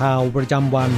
[0.00, 0.90] ข่าวประจำวัน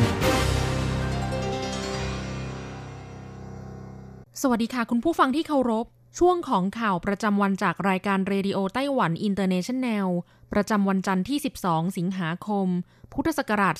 [4.40, 5.86] สวัสดีค่ะคุณผู้ฟังที่เคารพ
[6.18, 10.08] ช่วงของข่าวประจำวันจากรายการเรดิโอไต้หวันอินเตอร์เนชันแนล
[10.52, 12.66] ประจำวันจันทร์ที่ 12 สิงหาคม
[13.12, 13.74] พุทธศักราช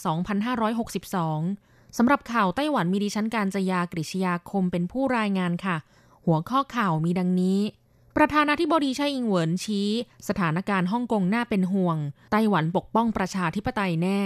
[1.16, 5.76] 2562 สำหรับข่าวไต้หวันมีดิฉันการจยากริชยาคมเป็นผู้รายงานค่ะ
[6.26, 7.60] หัวข้อข่าวมีดังนี้
[8.16, 9.88] ประธานาธิบดีไช่อิงเหวินชี้
[10.28, 11.96] สถานการณ์ฮ่องกงน่าเป็นห่วง
[12.32, 14.22] ไต้หวันปกป้องประชาธิปไตยแน่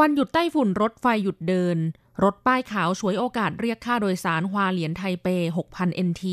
[0.00, 1.78] วันหยุดไต้ฝุ่นรถไฟหยุดเดิน
[2.22, 5.26] รถป้ายขาวฉวยโอกาสเรียกค่าโดยสารฮวาเหรียญไทเป
[5.66, 6.24] 6,000 NT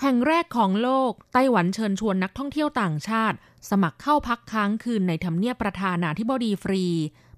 [0.00, 3.36] แห่งแรกของโลก ไต้หวันเชิญชวนนักท่องเที่ยวต่างชาติ
[3.70, 6.84] สมัครเข้าพักค้างคืนในทำเนียบประธานาธิบดีฟรี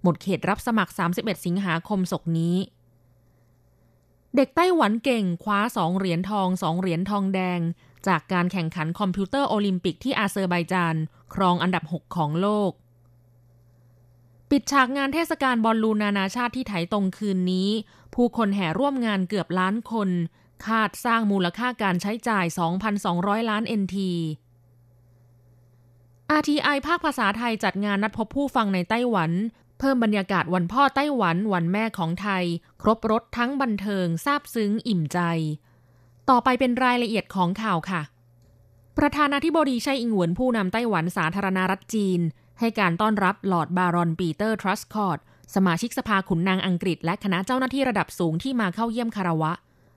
[0.02, 2.56] หมดเขตรับสมัคร 31 สิงหาคมศกนี้
[4.36, 7.60] เด็กไต้หวันเก่งคว้าสองเหรียญทองสองเหรียญทองแดง
[8.06, 10.94] จากการแข่งขันคอมพิวเตอร์โอลิมปิกที่อาเซอร์ไบจาน
[11.34, 12.72] ครองอันดับ 6 ของโลก
[14.52, 17.68] ปิดฉากงานเทศกาลบอลลูนนานาชาติที่ไถตงคืนนี้
[18.14, 20.08] ผู้คนแห่ร่วมงานเกือบล้านคน
[20.66, 22.44] คาดสร้างมูลค่าการใช้จ่าย
[22.98, 23.96] 2,200 ล้าน NT
[26.38, 29.30] RTI ภาคภาษาไทยจัดงานนัดพบผู้ฟังในไต้หวัน
[29.78, 32.44] เพิ่มบรรยากาศวันพ่อไต้หวันวันแม่ของไทย
[32.82, 35.18] ครบรสทั้งบันเทิงซาบซึ้งอิ่มใจ
[36.30, 38.02] ต่อไปเป็นรายละเอียดของข่าวค่ะ
[38.98, 42.22] ประธานาธิบดีไช่อิงเหวินผู้นำไต้หวันสาธารณรัฐจีน
[42.62, 45.18] ให้การต้อนรับลอร์ดบารอนปีเตอร์ทรัสคอร์ด
[45.54, 49.52] สมาชิกสภาขุนนางอังกฤษ และคณะเจ้าหน้าที่ระดับสูงที่มาเข้าเยี่ยมคารวะ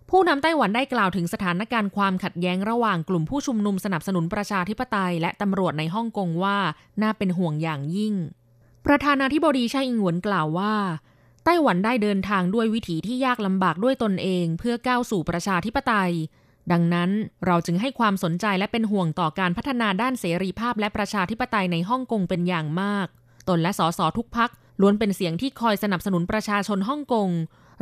[0.09, 6.57] ผู้นำไต้หวันได้กล่าวถึงสถานการณ์ความขัดแย้งระหว่างกลุ่มผู้ชุมนุมสนับสนุนประชาธิปไตย และตำรวจในฮ่องกงว่า
[7.01, 8.13] น่าเป็นห่วงอย่างยิ่ง
[8.85, 10.75] ประธานาธิบดีไช่อิงหวนกล่าวว่า
[11.45, 16.11] ไต้หวันได้เดินทางด้วยวิถีที่ยากลำบากด้วยตนเอง เพื่อก้าวสู่ประชาธิปไตย
[16.71, 17.09] ดังนั้น
[17.45, 23.07] เราจึงให้ความสนใจและเป็นห่วงต่อการพัฒนาด้านเสรีภาพและประชาธิปไตยในฮ่องกงเป็นอย่างมาก
[23.49, 24.49] ตนและสสทุกพัก
[24.81, 27.29] ล้วนเป็นเสียงที่คอยสนับสนุนประชาชนฮ่องกง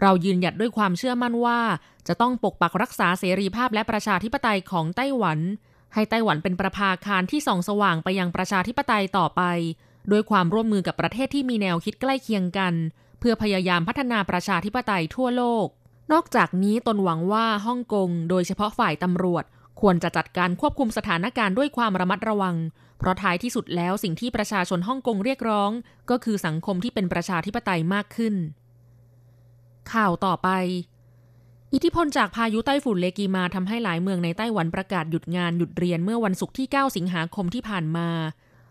[0.01, 1.59] เรายืนหยัดด้วยความเชื่อมั่นว่า
[2.07, 5.39] จะต้องปกปักรักษาเสรีภาพและประชาธิปไตยของไต้หวัน
[5.93, 9.41] ให้ไต้หวันเป็นประภาคารที่ส่องสว่างไปยังประชาธิปไตยต่อไป
[10.11, 12.73] ด้วยความร่วมมือกับประเทศที่มีแนวคิดใกล้เคียงกัน
[13.19, 15.67] เพื่อพยายามพัฒนาประชาธิปไตยทั่วโลก
[16.11, 19.43] นอกจากนี้ตนหวังว่าฮ่องกงโดยเฉพาะฝ่ายตำรวจ
[19.81, 22.55] ควรจะจัดการควบคุมสถานการณ์ด้วยความระมัดระวัง
[22.99, 25.71] เพราะท้ายที่สุดแล้วสิ่งที่ประชาชนฮ่องกงเรียกร้อง
[26.09, 28.35] ก็คือสังคมที่เป็นประชาธิปไตยมากขึ้น
[29.93, 30.49] ข่าวต่อไป
[31.73, 38.09] อิทธิพลจากพายุไต้ฝุ่นเลกีมาทำให้หลายเมืองในไต้หวันประกาศหยุดงานหยุดเรียนเมื่อวันศุกร์ที่ 9 สิงหาคมที่ผ่านมา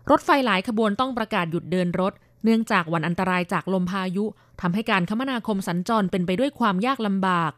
[0.09, 4.25] รถไฟหลายขบวนต้องประกาศหยุดเดินรถ เนื่องจากวันอันตรายจากลมพายุ
[4.65, 7.51] ทำให้การคมนาคมสัญจรเป็นไปด้วยความยากลำบาก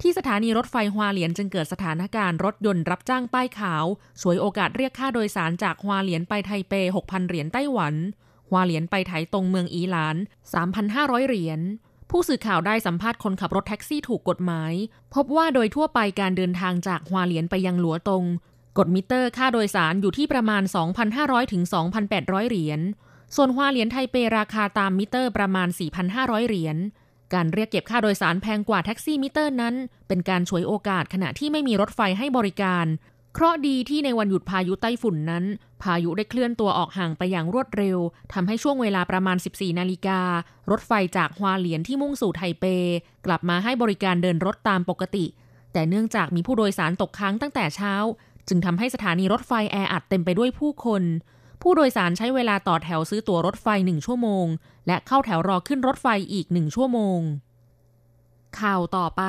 [0.00, 3.84] ที่สถานีรถไฟฮวาเหลียนจึงเกิดสถานการณ์รถยนต์รับจ้างป้ายขาว
[4.20, 7.94] ฉวยโอกาสเรียกค่าโดยสารจากฮวาเหลียนไปไทเป 6,000 เหรียญไต้หวัน
[8.50, 10.16] ฮวาเหลียนไปไถตรงเมืองอีหลาน
[10.72, 11.60] 3,500 เหรียญ
[12.10, 14.72] ผู้สื่อข่าวได้สัมภาษณ์คนขับรถแท็กซี่ถูกกฎหมาย
[15.14, 18.24] พบว่าโดยทั่วไปการเดินทางจากฮวาเหลียนไปยังหลัวตง
[18.78, 20.62] กดมิเตอร์ค่าโดยสารอยู่ที่ประมาณ
[21.06, 21.62] 2,500ถึง
[22.06, 22.80] 2,800 เหรียญ
[23.36, 25.68] ส่วนฮวาเหลียนไทเปราคาตามมิเตอร์ประมาณ
[26.08, 26.76] 4,500 เหรียญ
[27.34, 29.74] การเรียกเก็บค่าโดยสารแพงกว่าแท็กซี่มิเตอร์นั้น
[30.08, 32.86] เป็นการฉวยโอกาสขณะที่ไม่มีรถไฟให้บริการ
[33.34, 35.44] เคราะห์ดีที่ในวันหยุดพายุไต้ฝุ่นนั้น
[35.82, 37.98] พายุได้เคลื่อนตัวออกห่างไปอย่างรวดเร็ว
[38.32, 40.20] ทำให้ช่วงเวลาประมาณ 14 นาฬิกา
[40.70, 42.64] รถไฟจากฮวาเหลียนที่มุ่งสู่ไทเป
[43.26, 45.24] กลับมาให้บริการเดินรถตามปกติ
[45.72, 47.94] แต่เนื่องจากมีผู้โดยสารตกค้างตั้งแต่เช้า
[48.48, 51.02] จึงทำให้สถานีรถไฟแออัดเต็มไปด้วยผู้คน
[51.62, 54.46] ผู้โดยสารใช้เวลาต่อแถวซื้อตั๋วรถไฟหนึ่งชั่วโมง
[54.86, 57.20] และเข้าแถวรอขึ้นรถไฟอีกหนึ่งชั่วโมง
[58.60, 59.22] ข่าวต่อไป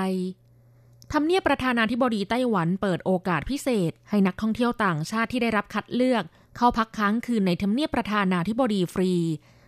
[1.11, 6.23] ทำเนียบประธานาธิบดีไต้หวันเปิดโอกาสพิเศษ ให้นักท่องเที่ยวต่างชาติที่ได้รับคัดเลือก
[6.57, 9.11] เข้าพักค้างคืนในทำเนียบประธานาธิบดีฟรี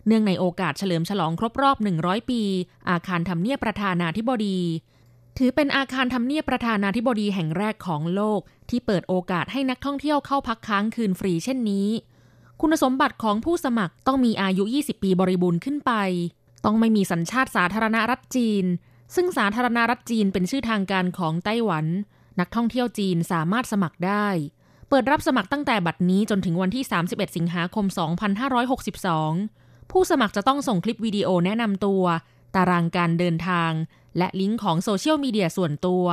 [0.06, 2.42] เนื่องในโอกาสเฉลิมฉลองครบรอบ 100 ปี
[2.90, 4.58] อาคารทำเนียบประธานาธิบดี
[5.38, 8.40] ถือเป็นอาคารทำเนียบประธานาธิบดีแห่งแรกของโลก
[8.70, 11.88] ที่เปิดโอกาสให้นักท่องเที่ยวเข้าพักค้างคืนฟรีเช่นนี้
[12.60, 15.92] คุณสมบัติของผู้สมัครต้องมีอายุ 20 ปีบริบูรณ์ขึ้นไป
[16.64, 18.64] ต้องไม่มีสัญชาติสาธารณรัฐจีน
[19.14, 21.86] ซึ่งสาธารณรัฐจีนเป็นชื่อทางการของไต้หวัน
[22.40, 24.26] นักท่องเที่ยวจีนสามารถสมัครได้
[24.88, 27.86] เปิดรับสมัครตั้งแต่บัดนี้จนถึงวันที่ 31 สิงหาคม
[28.68, 32.02] 2562 ผู้สมัครจะต้องส่งคลิปวิดีโอแนะนำตัว
[32.54, 33.70] ตารางการเดินทาง
[34.18, 36.04] และลิงก์ของโซเชียลมีเดียส่วนตัว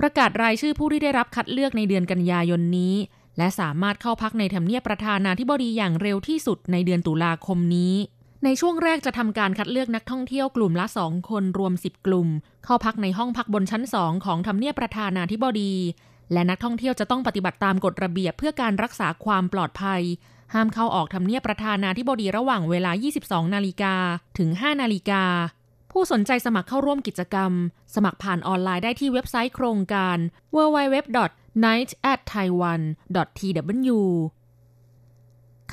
[0.00, 2.94] ประกาศรายชื่อผู้ที่ได้รับคัดเลือกในเดือนกันยายนนี้
[3.38, 7.94] และสามารถเข้าพักในทำเนียบประธานาธิบดีอย่างเร็วที่สุดในเดือนตุลาคมนี้
[8.44, 12.28] ในช่วงแรกจะทำการคัดเลือกนักท่องเที่ยวกลุ่มละ2คนรวม 10 กลุ่ม
[12.64, 15.74] เข้าพักในห้องพักบนชั้น2ของทำเนียบประธานาธิบดี
[16.32, 20.02] และนักท่องเที่ยวจะต้องปฏิบัติตามกฎระเบียบเพื่อการรักษาความปลอดภัย
[20.54, 22.92] ห้ามเข้าออกทำเนียบประธานาธิบดีระหว่างเวลา
[23.22, 23.94] 22 นาฬิกา
[24.38, 25.24] ถึง 5 นาฬิกา
[25.92, 27.52] ผู้สนใจสมัครเข้าร่วมกิจกรรม
[27.94, 30.16] สมัครผ่านออนไลน์ได้ที่เว็บไซต์โครงการ
[31.66, 33.98] night@taiwan.tw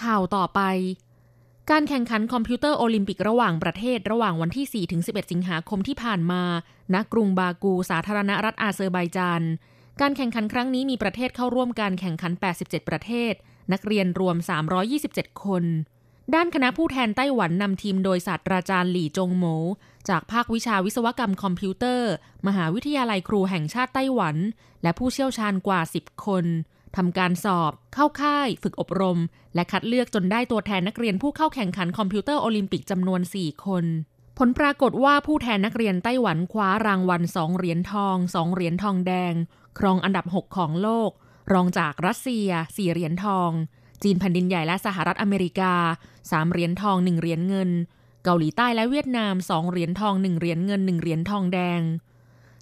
[0.01, 0.61] ข่าวต่อไป
[1.69, 6.43] การแข่งขันคอมพิวเตอร์โอลิมปิกระหว่างประเทศระหว่างวันที่ 4-11 สิงหาคมที่ผ่านมา
[6.93, 9.41] ณ กรุงบากู สาธารณรัฐอาเซอร์ไบจาน
[10.01, 12.31] การแข่งขันครั้งนี้มีประเทศเข้าร่วมการแข่งขัน
[12.61, 13.33] 87 ประเทศ
[13.73, 14.35] นักเรียนรวม
[14.89, 15.63] 327 คน
[16.35, 19.45] ด้านคณะผู้แทนไต้หวันนำทีมโดยศาสตราจารย์หลี่จงโหม
[20.09, 22.11] จากภาควิชาวิศวกรรมคอมพิวเตอร์
[22.47, 24.35] มหาวิทยาลัยครูแห่งชาติไต้หวัน
[24.83, 26.45] และผู้เชี่ยวชาญกว่า 10 คน
[26.95, 29.19] ทำการสอบ เข้าค่าย ฝึกอบรม
[29.55, 33.85] และคัดเลือกจนได้ตัวแทนนักเรียนผู้เข้าแข่งขันคอมพิวเตอร์โอลิมปิกจำนวน 4 คน
[34.37, 39.33] ผลปรากฏว่าผู้แทนนักเรียนไต้หวันคว้ารางวัล 2 เหรียญทอง 2 เหรียญทองแดง
[39.79, 41.11] ครองอันดับ 6 ของโลก
[41.53, 43.51] รองจากรัสเซีย 4 เหรียญทอง
[44.04, 45.74] จีนแผ่นดินใหญ่และสหรัฐอเมริกา
[46.13, 47.69] 3 เหรียญทอง 1 เหรียญเงิน
[48.24, 51.81] เกาหลีใต้และเวียดนาม 2 เหรียญทอง 1 เหรียญเงิน 1 เหรียญทองแดง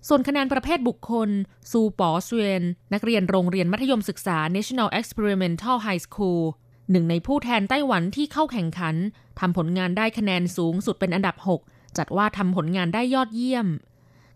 [0.07, 1.29] ส่วนคะแนนประเภทบุคคล
[1.71, 2.61] ซูปอเซวน
[2.93, 6.43] นักเรียนโรงเรียนมัธยมศึกษา National Experimental High School
[6.91, 8.95] หนึ่งในผู้แทนไต้หวันที่เข้าแข่งขัน
[9.39, 11.35] ทำผลงานได้คะแนนสูงสุดเป็นอันดับ
[11.67, 13.67] 6 จัดว่าทำผลงานได้ยอดเยี่ยม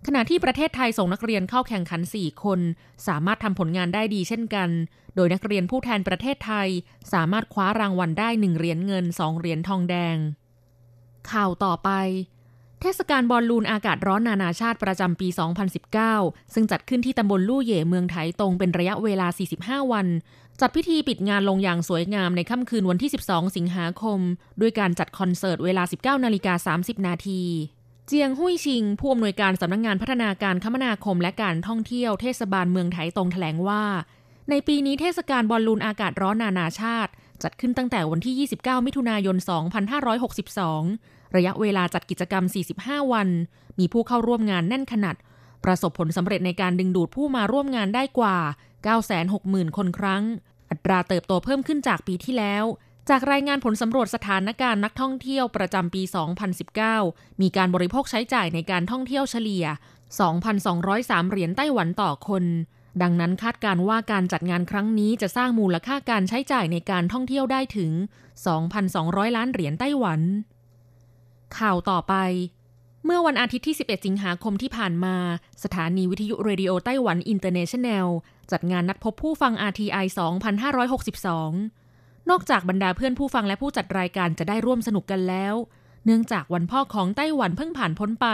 [0.07, 2.59] ขณะที่ประเทศไทยส่งนักเรียนเข้าแข่งขัน 4 คน
[3.07, 4.69] สามารถทำผลงานได้ดีเช่นกัน
[5.15, 6.67] โดยนักเรียนผู้แทนประเทศไทย
[7.13, 10.17] สามารถคว้ารางวัลได้ 1 เหรียญเงิน 2 เหรียญทองแดง
[11.31, 11.89] ข่าวต่อไป
[12.81, 15.27] เทศกาลบอลลูนอากาศร้อนนานาชาติประจำปี
[16.09, 19.27] 2019 ซึ่งจัดขึ้นที่ตำบลลู่เย่เมืองไถตรงเป็นระยะเวลา
[19.59, 20.07] 45 วัน
[20.61, 24.19] จัดพิธีปิดงานลงอย่างสวยงามในค่ำคืนวันที่ 12 สิงหาคม
[24.61, 27.41] ด้วยการจัดคอนเสิร์ตเวลา 19นาฬิกา30 นาที
[28.07, 33.83] เจียงหุยชิง ผู้อำนวยการสำนักงงานพัฒนาการคมนาคมและการท่องเที่ยวเทศบาลเมืองไถตรงแถลงว่า
[34.51, 37.11] ในปีนี้เทศกาลบอลลูนอากาศร้อนนานาชาติ
[37.43, 39.37] จัดขึ้นตั้งแต่วันที่ 29 มิถุนายน
[40.55, 42.43] 2562 ระยะเวลาจัดกิจกรรม
[42.77, 43.29] 45 วัน
[43.79, 45.15] มีผู้เข้าร่วมงานแน่นขนาด
[45.63, 48.37] ประสบผลสำเร็จในการดึงดูดผู้มาร่วมงานได้กว่า
[49.07, 50.23] 960,000 คนครั้ง
[50.69, 52.63] อัตราเติบโตเพิ่มขึ้นจากปีที่แล้ว
[53.09, 56.01] จากรายงานผลสำรวจสถานการณ์นักท่องเที่ยวประจำปี
[56.91, 59.65] 2019 มีการบริโภคใช้จ่ายในการท่องเที่ยวเฉลี่ย
[60.47, 62.45] 2,203 เหรียญไต้หวันต่อคน
[63.01, 67.91] ดังนั้นคาดการว่าการจัดงานครั้งนี้จะสร้างมูลค่าการใช้จ่ายในการท่องเที่ยวได้ถึง
[68.63, 70.21] 2,200 ล้านเหรียญไต้หวัน
[71.57, 72.15] ข่าวต่อไป
[73.05, 75.15] เมื่อวันอาทิตย์ที่ 11 สิงหาคมที่ผ่านมา
[75.63, 78.07] สถานีวิทยุเรดิโอไต้หวันอินเตอร์เนชันแนล
[78.51, 80.05] จัดงานนัดพบผู้ฟัง RTI
[81.37, 85.55] 2562 นอกจากบรรดาเพื่อนผู้ฟังและผู้จัดรายการจะได้ร่วมสนุกกันแล้ว
[86.05, 88.27] เนื่องจากวันพ่อของไต้หวันเพิ่งผ่านพ้นไป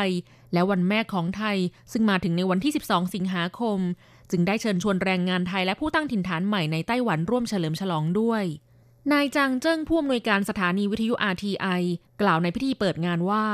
[0.54, 1.58] และวันแม่ของไทย
[1.92, 3.80] ซึ่งมาถึงในวันที่ 12 สิงหาคม
[4.32, 8.44] จึงได้เชิญชวนแรงงานไทยและผู้ตั้งถิ่นฐานใหม่ในไต้หวันร่วมเฉลิมฉลองด้วย
[9.12, 11.82] นายจางเจิ้งผู้อำนวยการสถานีวิทยุ RTI
[12.22, 13.46] กล่าวในพิธีเปิดงานว่า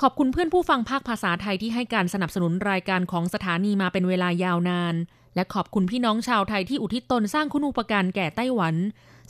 [0.00, 4.94] ขอบคุณเพื่อนผู้ฟังภาคภาษาไทยที่ให้การสนับสนุนรายการของสถานีมาเป็นเวลายาวนาน
[5.34, 8.74] และขอบคุณพี่น้องชาวไทยที่อุทิศตนสร้างคุณูปการแก่ไต้หวัน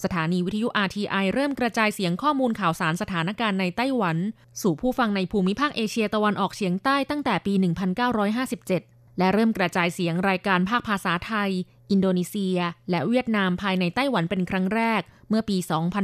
[0.05, 4.17] สถานีวิทยุ RTI เริ่มกระจายเสียงข้อมูลข่าวสารสถานการณ์ในไต้หวัน
[4.63, 7.55] สู่ผู้ฟังในภูมิภาคเอเชียตะวันออกเฉียงใต้ตั้งแต่ปี
[8.29, 8.92] 1957
[9.23, 11.51] และเริ่มกระจายเสียงรายการภาคภาษาไทย
[11.91, 12.59] อินโดนีเซีย
[12.91, 15.57] และเวียดนามภายในไต้หวันเป็นครั้งแรก เมื่อปี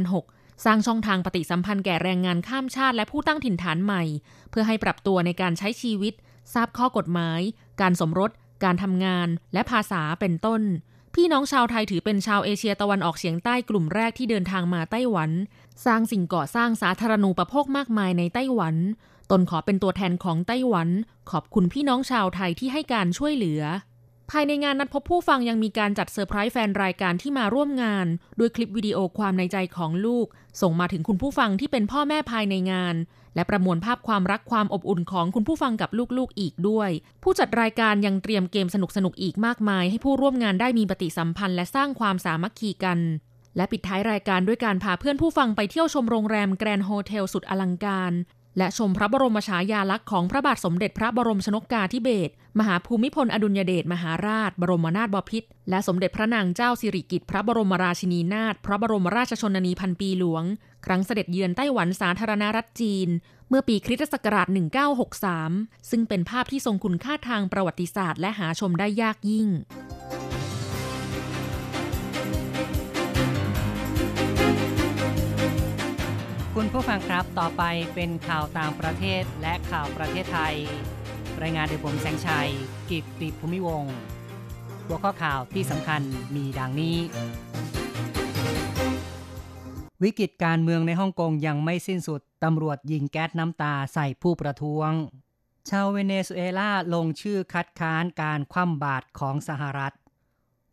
[0.09, 4.03] 2006 สร้างช่องทางปฏิสัมพันธ์แก่แรงงานข้ามชาติและผู้ตั้งถิ่นฐานใหม่
[4.49, 6.13] เพื่อให้ปรับตัวในการใช้ชีวิต
[6.53, 7.41] ทราบข้อกฎหมาย
[7.81, 8.31] การสมรส
[8.63, 10.61] การทำงาน และภาษาเป็นต้น
[11.15, 15.31] พี่น้องชาวไทยถือเป็นชาวเอเชียตะวันออกเฉียงใต้กลุ่มแรกที่เดินทางมาไต้หวัน
[15.85, 18.75] สร้างสิ่งก่อสร้างสาธารณูปโภคมากมายในไต้หวัน
[19.31, 20.89] ตนขอเป็นตัวแทนของไต้หวัน
[21.31, 23.61] ขอบคุณพี่น้องชาวไทยที่ให้การช่วยเหลือ
[24.31, 28.05] ภายในงานนัดพบผู้ฟังยังมีการจัดเซอร์ไพรส์แฟนรายการที่มาร่วมงาน
[28.39, 30.27] ด้วยคลิปวิดีโอความในใจของลูก
[30.61, 32.95] ส่งมาถึงคุณผู้ฟังที่เป็นพ่อแม่ภายในงาน
[33.35, 36.89] และประมวลภาพความรักความอบอุ่นของคุณผู้ฟังกับลูกๆอีกด้วย
[37.23, 42.99] ผู้จัดรายการยังเตรียมเกมสนุกๆอีกมากมาย ให้ผู้ร่วมงานได้มีปฏิสัมพันธ์และสร้างความสามัคคีกัน
[43.55, 48.13] และปิดท้ายรายการด้วยการพาเพื่อนผู้ฟังไปเที่ยวชมโรงแรมแกรนด์โฮเทลสุดอลังการ
[48.57, 60.43] และชมพระบรมฉายาลักษณ์ของพระบาทสมเด็จพระบรมชนกกาธิเบศรมหาภูมิพลอดุลยเดชมหาราช บรมนาถบพิตรและสมเด็จพระนางเจ้าสิริกิติ์พระบรมราชินีนาถพระบรมราชชนนีพันปีหลวง
[60.85, 63.09] ครั้งเสด็จเยือนไต้หวันสาธารณรัฐจีน
[63.49, 64.47] เมื่อปีคริสตศักราช
[65.19, 69.47] 1963 ซึ่งเป็นภาพที่ทรงคุณค่าทางประวัติศาสตร์ และหาชมได้ยากยิ่ง
[76.55, 77.63] คุณผู้ฟังครับต่อไป
[77.95, 80.55] เป็นข่าวต่างประเทศและข่าวประเทศไทย
[81.41, 82.49] รายงานโดยผมแสงชัย
[82.89, 83.85] กิตติภูมิวง
[84.85, 86.01] หัวข้อข่าวที่สำคัญ
[86.35, 86.97] มีดังนี้
[90.03, 94.91] วิกฤตการเมืองในฮ่องกงยังไม่สิ้นสุด ตำรวจยิงแก๊สน้ำตาใส่ผู้ประท้วง
[95.69, 99.93] ชาวเวเนซุเอลาลงชื่อคัดค้านการคว่ำบาตรของสหรัฐ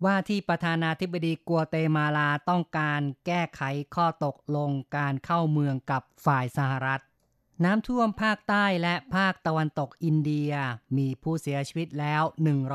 [0.05, 3.63] ว่าที่ประธานาธิบดีกัวเตมาลาต้องการแก้ไข
[3.95, 7.03] ข้อตกลงการเข้าเมืองกับฝ่ายสหรัฐ
[7.65, 10.53] น้ำท่วมภาคใต้และภาคตะวันตกอินเดีย
[10.97, 12.23] มีผู้เสียชีวิตแล้ว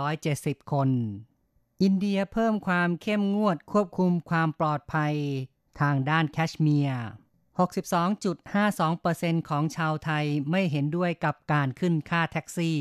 [0.09, 0.89] 170 คน
[1.83, 5.15] อินเดียเพิ่มความเข้มงวดควบคุมความปลอดภัย
[5.79, 7.05] ทางด้านแคชเมียร์
[7.57, 12.79] 62.52%ของชาวไทยไม่เห็นด้วยกับการขึ้นค่าแท็กซี่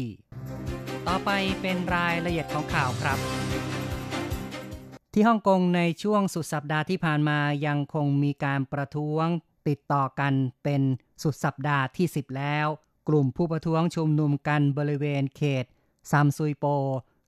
[1.07, 1.31] ต่อไป
[1.61, 3.19] เป็นรายละเอียดของข่าวครับ
[5.13, 9.27] ที่ฮ่องกงในช่วงสุดสัปดาห์ที่ผ่านมายังคงมีการประท้วง
[9.69, 10.33] ติดต่อกัน
[10.65, 10.83] เป็น
[11.23, 12.67] สุดสัปดาห์ที่ 10 แล้ว
[13.09, 15.65] กลุ่มผู้ประท้วงชุมนุมกันบริเวณเขต
[16.11, 16.65] ซัมซุยโป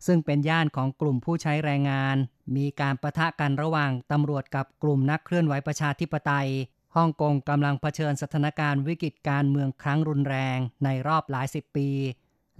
[0.06, 2.16] ซึ่งเป็นย่านของกลุ่มผู้ใช้แรงงาน
[2.56, 6.48] มีการประทะกันระหว่างตำรวจกับกลุ่มนักเคลื่อนไหวประชาธิปไตย
[6.96, 11.88] ฮ่องกงกำลังเผชิญสถานการณ์วิกฤตการเมืองครั้งรุนแรงในรอบหลายสิบปี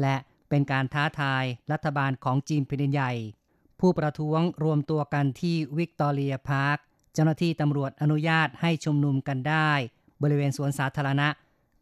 [0.00, 0.16] และ
[0.48, 3.12] เป็นการท้าทายรัฐบาลของจีนแผ่นใหญ่
[3.82, 6.78] ผู้ประท้วงรวมตัวกันที่วิกตอเรียพาร์ค
[7.14, 9.70] เจ้าหน้าที่ตำรวจอนุญาตให้ชุมนุมกันได้
[10.22, 11.28] บริเวณสวนสาธารณะ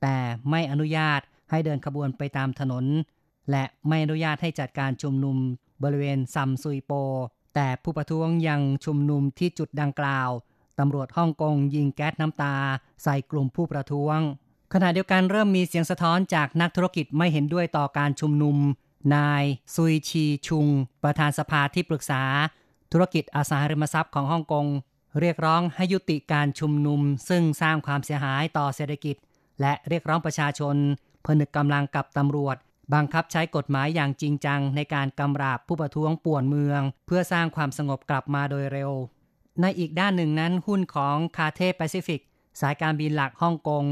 [0.02, 0.16] แต่
[0.50, 2.85] ไม่อนุญาตให้เดินขบวนไปตามถนน
[3.50, 5.37] และไม่อนุญาตให้จัดการชุมนุม
[5.83, 6.92] บริเวณซัมซุยโป
[7.54, 10.30] แต่ผู้ประท้วงยังชุมนุมที่จุดดังกล่าว
[10.78, 12.57] ตำรวจฮ่องกงยิงแก๊สน้ำตา
[13.02, 14.19] ใส่กลุ่มผู้ประท้วง
[14.73, 18.57] ขณะเดียวกันเริ่มมีเสียงสะท้อนจากนักธุรกิจไม่เห็นด้วยต่อการชุมนุม
[19.14, 20.66] นายซุยชีชุง
[21.02, 22.23] ประธานสภาที่ปรึกษา
[22.92, 24.66] ธุรกิจอสังหาริมทรัพย์ของฮ่องกง
[25.21, 29.16] เรียกร้องให้ยุติการชุมนุม ซึ่งสร้างความเสียหายต่อเศรษฐกิจ
[29.61, 30.76] และเรียกร้องประชาชน
[31.26, 32.57] ผนึกกำลังกับตำรวจ
[32.95, 38.90] บังคับใช้กฎหมายอย่างจริงจัง ในการกำราบผู้ประท้วงป่วนเมือง เพื่อสร้างความสงบกลับมาโดยเร็ว
[39.61, 42.21] ในอีกด้านหนึ่งนั้นหุ้นของคาเทแปซิฟิก
[42.61, 43.85] สายการบินหลักฮ่องกง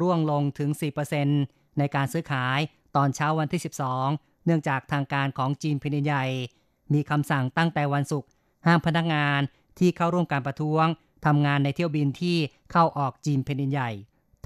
[0.00, 0.70] ร่วงลงถึง
[1.24, 2.58] 4%ในการซื้อขาย
[2.96, 6.24] ตอนเช้าวันที่ 12 เนื่องจากทางการของจีนแผ่นใหญ่
[6.92, 8.28] มีคำสั่งตั้งแต่วันศุกร์
[8.66, 9.40] ห้ามพนักงาน
[9.78, 10.86] ที่เข้าร่วมการประท้วง
[11.26, 12.38] ทำงานในเที่ยวบินที่
[12.72, 13.90] เข้าออกจีนแผ่นใหญ่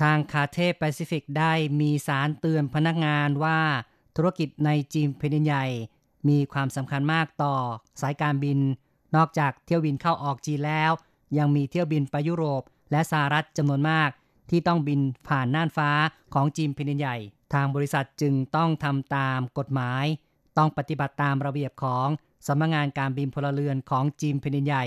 [0.00, 3.60] ทางคาเทแปซิฟิกได้มีสารเตือนพนักงานว่า
[4.16, 5.64] ธุรกิจในจีนแผ่นใหญ่
[6.28, 7.54] มีความสำคัญมากต่อ
[8.00, 8.58] สายการบิน
[9.16, 10.92] นอกจากเที่ยวบินเข้าออกจีนแล้ว
[11.38, 14.10] ยังมีเที่ยวบินไปยุโรป และสหรัฐจำนวนมาก
[14.50, 15.90] ที่ต้องบินผ่านน่านฟ้า
[16.34, 17.16] ของจีนแผ่นใหญ่
[17.54, 20.04] ทางบริษัทจึงต้องทำตามกฎหมาย
[20.58, 22.08] ต้องปฏิบัติตามระเบียบของ
[22.46, 24.84] สำนักงานการบินพลเรือนของจีนแผ่นใหญ่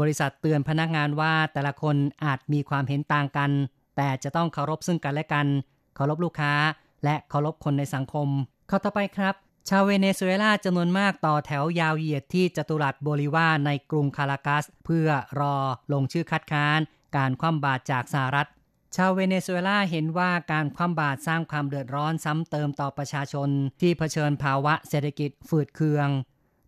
[0.00, 3.50] บริษัทเตือนพนักงานว่าแต่ละคนอาจมีความเห็นต่างกัน
[3.96, 5.46] แต่จะต้องเคารพซึ่งกันและกัน
[5.96, 6.54] เคารพลูกค้า
[7.04, 8.28] และเคารพคนในสังคม
[8.68, 9.34] เข้าต่อไปครับ
[9.68, 15.08] ชาวเวเนซุเอลาจำนวนมากต่อแถวยาวเหยียดที่จตุรัสโบลิวาในกรุงคารากัส เพื่อ
[15.40, 15.56] รอ
[15.92, 16.80] ลงชื่อคัดค้าน
[17.16, 18.48] การคว่ำบาตรจากสหรัฐ
[18.96, 23.48] ชาวเวเนซุเอลาเห็นว่าการคว่ำบาตรสร้างความเดือดร้อนซ้ำเติมต่อประชาชน
[23.80, 26.08] ที่เผชิญภาวะเศรษฐกิจฝืดเคือง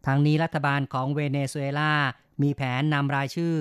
[0.06, 1.92] ทางนี้รัฐบาลของเวเนซุเอลา
[2.42, 3.54] มีแผนนำรายชื่อ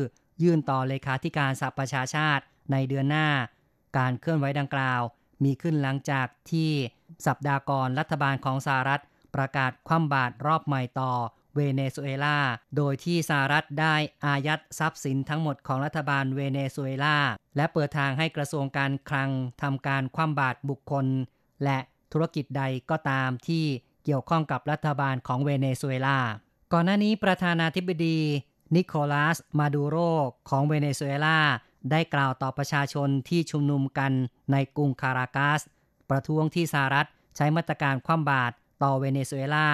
[0.44, 3.28] ยื่นต่อเลขาธิการสหประชาชาติในเดือนหน้า
[3.98, 5.02] การเคลื่อนไหวดังกล่าว
[5.44, 6.70] มีขึ้นหลังจากที่
[7.28, 9.04] สัปดาห์ก่อนรัฐบาลของสหรัฐ
[9.36, 11.14] ประกาศคว่ำบาตรรอบใหม่ต่อ
[11.58, 12.38] เวเนซุเอลา
[12.78, 13.96] โดยที่สหรัฐได้
[14.26, 17.18] อายัดทรัพย์สินทั้งหมดของรัฐบาลเวเนซุเอลา
[17.56, 19.30] และเปิดทางให้กระทรวงการคลัง
[19.62, 21.06] ทำการคว่ำบาตรบุคคล
[21.64, 21.80] และ
[22.12, 23.66] ธุรกิจใดก็ตามที่
[24.06, 26.20] เกี่ยวข้องกับรัฐบาลของเวเนซุเอลา
[26.74, 28.20] ก่อนหน้านี้ประธานาธิบดี
[28.76, 29.98] นิโคลัส มาดูโร
[30.50, 31.40] ของเวเนซุเอลา
[31.92, 34.12] ได้กล่าวต่อประชาชนที่ชุมนุมกัน
[34.52, 35.62] ในกรุงคารากัส
[36.10, 39.68] ประท้วงที่สหรัฐใช้มาตรการคว่ำบาตรต่อเวเนซุเอลา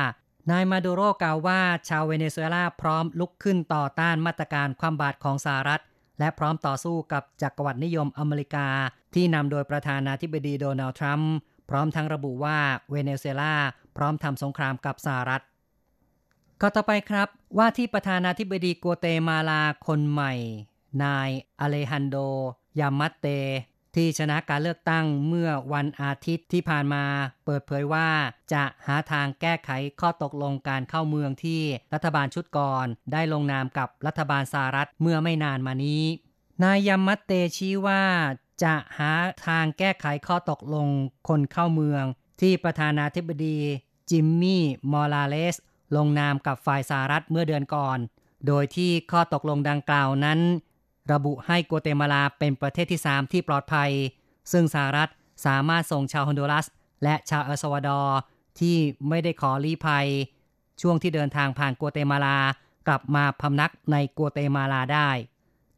[0.52, 1.60] นายมาดูโรกล่าวว่า
[1.90, 5.82] ชาวเวเนซุเอลาพร้อมลุกขึ้นต่อต้านมาตรการคว่ำบาตรของสหรัฐ
[6.20, 8.68] และพร้อมต่อสู้กับจักรวรรดินิยมอเมริกา
[9.14, 11.34] ที่นำโดยประธานาธิบดีโดนัลด์ทรัมป์
[11.70, 12.58] พร้อมทั้งระบุว่า
[12.92, 13.56] เวเนซุเอลา
[13.98, 15.44] พร้อมทำสงครามกับสหรัฐ
[16.62, 20.34] ก็ต่อไปครับ ว่าที่ประธานาธิบดีกัวเตมาลาคนใหม่
[21.04, 22.18] นายอเลฮันโด
[22.80, 23.28] ยามัตเต
[23.96, 27.04] ที่ชนะการเลือกตั้งเมื่อวันอาทิตย์ที่ผ่านมา
[27.46, 28.10] เปิดเผยว่า
[28.54, 29.70] จะหาทางแก้ไข
[30.02, 31.62] ข้อตกลงการเข้าเมืองที่
[31.94, 36.04] รัฐบาลชุดก่อน ได้ลงนามกับรัฐบาลสหรัฐเมื่อไม่นานมานี้
[36.64, 38.04] นายยามัตเตชี้ว่า
[38.64, 39.12] จะหา
[39.46, 40.88] ทางแก้ไขข้อตกลง
[41.28, 42.04] คนเข้าเมือง
[42.42, 43.60] ที่ประธานาธิบดี
[44.10, 45.56] จิมมี่มอลาเลส
[45.96, 47.98] ลงนามกับฝ่ายสหรัฐเมื่อเดือนก่อน
[48.48, 50.40] โดยที่ข้อตกลงดังกล่าวนั้น
[51.12, 53.92] ระบุให้กัวเตมาลาเป็นประเทศที่ 3 ที่ปลอดภัย
[54.52, 55.10] ซึ่งสหรัฐ
[55.46, 56.66] สามารถส่งชาวฮอนดูรัส
[57.04, 58.20] และชาวเอลซาวาดอร์
[58.60, 58.76] ที่
[59.10, 60.08] ไม่ได้ขอลี้ภัย
[60.82, 62.38] ช่วงที่เดินทางผ่านกัวเตมาลา
[62.88, 65.10] กลับมาพำนักในกัวเตมาลาได้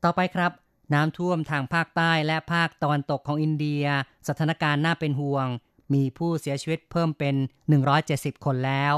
[0.03, 0.51] ต่อไปครับ
[0.93, 3.83] น้ำท่วมทางภาคใต้และภาคตะวันตกของอินเดีย
[4.27, 5.47] สถานการณ์น่าเป็นห่วง
[5.93, 7.35] มีผู้เสียชีวิตเพิ่มเป็น
[7.89, 8.93] 170 คนแล้ว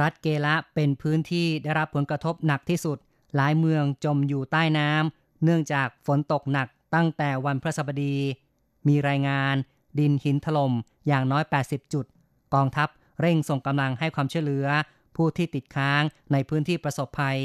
[0.00, 2.98] รัฐเกละเป็นพื้นที่ได้รับผลกระทบหนักที่สุด
[3.36, 8.16] หลายเมืองจมอยู่ใต้น้ำ เนื่องจากฝนตกหนักตั้งแต่วันพฤหัสบดี
[8.88, 9.54] มีรายงาน
[9.98, 10.72] ดินหินถล่ม
[11.08, 12.06] อย่างน้อย 80 จุด
[12.54, 12.88] กองทัพ
[13.20, 14.66] เร่งส่งกำลังให้ความช่วยเหลือ
[15.16, 16.02] ผู้ที่ติดค้าง
[16.32, 17.38] ในพื้นที่ประสบภัย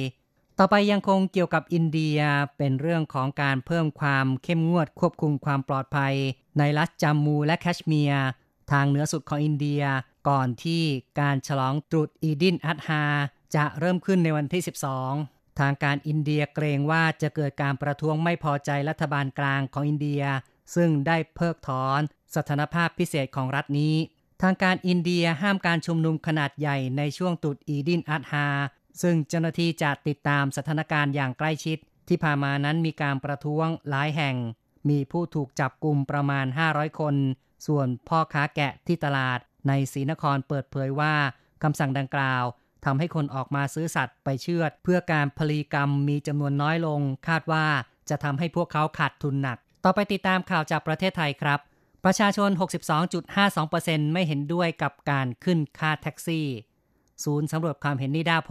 [0.60, 2.20] ต่อไปยังคงเกี่ยวกับอินเดีย
[2.58, 6.14] เป็นเรื่องของการเพิ่มความเข้มงวดควบคุมความปลอดภัย
[6.60, 8.28] ในรัฐจัมมูและแคชเมียร์
[8.72, 9.84] ทางเหนือสุดของอินเดีย
[10.30, 10.84] ก่อนที่
[11.20, 13.04] การฉลองตรุษอีดินอัตฮา
[13.56, 14.62] จะเริ่มขึ้นในวันที่
[15.06, 20.24] 12 ทางการอินเดียเกรงว่าจะเกิดการประท้วงไม่พอใจรัฐบาลกลางของอินเดีย
[20.76, 22.00] ซึ่งได้เพิกถอน
[22.36, 23.96] สถานภาพพิเศษของรัฐนี้
[24.42, 28.48] ทางการอินเดียห้ามการชุมนุมขนาดใหญ่ในช่วงตรุษอีดินอัตฮา
[29.02, 31.78] ซึ่งเจ้าหน้าที่จะติดตามสถานการณ์อย่างใกล้ชิด
[32.08, 34.36] ที่ผ่านมานั้นมีการประท้วงหลายแห่ง
[34.90, 37.16] มีผู้ถูกจับกลุ่มประมาณ 500 คน
[37.68, 41.14] ส่วนพ่อค้าแกะที่ตลาดในศรีนครเปิดเผยว่า
[41.64, 42.44] คำสั่งดังกล่าว
[42.86, 47.66] ทำให้คนออกมาซื้อสัตว์ไปเชือด เพื่อการผลีกรรมมีจำนวนน้อยลง คาดว่า
[48.10, 51.60] จะทำให้พวกเขาขาดทุนหนัก ต่อไปติดตามข่าวจากประเทศไทยครับ
[52.06, 52.50] ประชาชน
[53.32, 56.48] 62.52%ไม่เห็นด้วยกับการขึ้นค่าแท็กซี่
[57.24, 58.50] ศูนย์สำรวจความเห็นนิดาโพ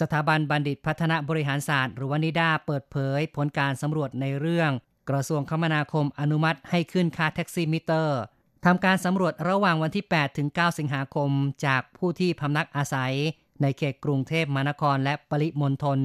[0.00, 4.70] สถาบันบัณฑิตพัฒนาบริหารศาสตร์ หรือว่านิดาเปิดเผย ผลการสำรวจในเรื่อง
[5.10, 8.20] กระทรวงคมนาคมอนุมัติให้ขึ้นค่าแท็กซี่มิเตอร์
[8.64, 11.30] ทำการสำรวจระหว่างวันที่ 8 ถึง 9 สิงหาคม
[11.66, 13.14] จากผู้ที่พำนักอาศัย
[13.62, 15.98] ในเขตกรุงเทพมหานครและปริมณฑล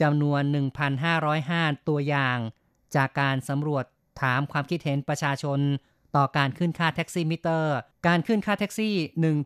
[0.00, 0.42] จำนวน
[1.14, 2.38] 1,505 ตัวอย่าง
[2.94, 3.84] จากการสำรวจ
[4.20, 5.60] ถามความคิดเห็นประชาชน
[6.16, 8.94] ต่อการขึ้นค่าแท็กซี่มิเตอร์ การขึ้นค่าแท็กซี่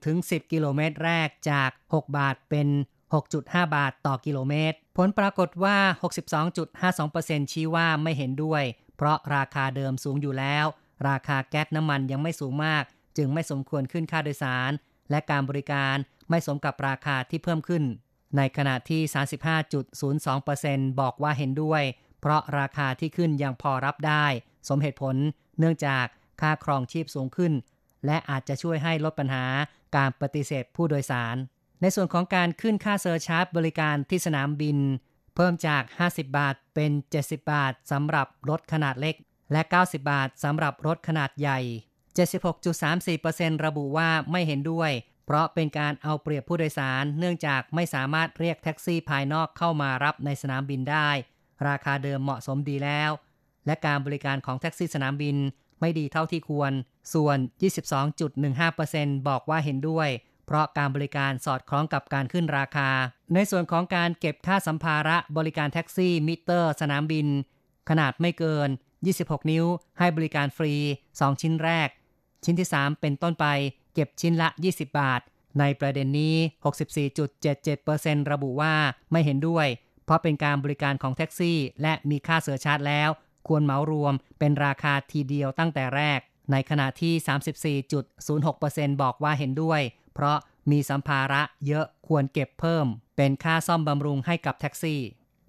[0.01, 2.69] 1-10 กิโลเมตรแรกจาก 6 บาทเป็น
[3.23, 5.77] 6.5 บาทต่อกิโลเมตร ผลปรากฏว่า
[6.81, 8.63] 62.52%ชี้ว่าไม่เห็นด้วย
[8.97, 10.67] เพราะราคาเดิมสูงอยู่แล้ว
[11.09, 12.85] ราคาแก๊สน้ำมันยังไม่สูงมาก
[13.17, 14.71] จึงไม่สมควรขึ้นค่าโดยสาร
[15.11, 15.97] และการบริการ
[16.29, 17.85] ไม่สมกับราคาที่เพิ่มขึ้น
[18.37, 19.03] ในขณะที่
[20.21, 21.83] 35.02%บอกว่าเห็นด้วย
[22.21, 24.27] เพราะราคาที่ขึ้นยังพอรับได้
[24.69, 25.17] สมเหตุผล
[25.59, 26.07] เนื่องจาก
[26.41, 27.53] ค่าครองชีพสูงขึ้น
[28.07, 29.45] และอาจจะช่วยให้ลดปัญหา
[29.97, 31.37] การปฏิเสธผู้โดยสาร
[31.81, 34.79] ในส่วนของการขึ้นค่าเซอร์ชาร์จบริการที่สนามบิน
[35.35, 39.17] เพิ่มจาก 50 บาทเป็น 70 บาทสำหรับรถขนาดเล็ก
[39.53, 41.61] และ 90 บาทสำหรับรถขนาดใหญ่
[42.43, 44.91] 76.34%ระบุว่าไม่เห็นด้วย
[45.27, 51.09] เพราะเป็นการเอาเปรียบผู้โดยสาร เนื่องจากไม่สามารถเรียกแท็กซี่ภายนอกเข้ามารับในสนามบินได้
[51.69, 53.11] ราคาเดิมเหมาะสมดีแล้ว
[53.67, 55.37] และการบริการของแท็กซี่สนามบิน
[55.81, 56.73] ไม่ดีเท่าที่ควร
[57.15, 57.39] ส่วน
[58.53, 60.09] 22.15%บอกว่าเห็นด้วย
[60.47, 62.91] เพราะการบริการสอดคล้องกับการขึ้นราคา
[63.35, 67.27] ในส่วนของการเก็บค่าสัมภาระบริการแท็กซี่มิเตอร์ สนามบิน
[67.91, 68.69] ขนาดไม่เกิน
[69.09, 69.65] 26 นิ้ว
[69.99, 70.75] ให้บริการฟรี
[71.09, 71.89] 2 ชิ้นแรก
[72.45, 73.47] ชิ้นที่ 3 เป็นต้นไป
[73.95, 75.21] เก็บชิ้นละ 20 บาท
[75.61, 76.37] ในประเด็นนี้
[77.15, 78.75] 64.77%ระบุว่า
[79.11, 79.67] ไม่เห็นด้วย
[80.05, 83.11] เพราะเป็นการบริการของแท็กซี่ และมีค่าเสือชาร์จแล้ว
[83.49, 86.21] ควรเหมารวมเป็นราคาทีเดียวตั้งแต่แรก
[86.53, 87.83] ในขณะที่
[88.93, 89.81] 34.06%บอกว่าเห็นด้วย
[90.15, 90.39] เพราะ
[90.71, 95.01] มีสัมภาระเยอะควรเก็บเพิ่ม เป็นค่าซ่อมบำรุงให้กับแท็กซี่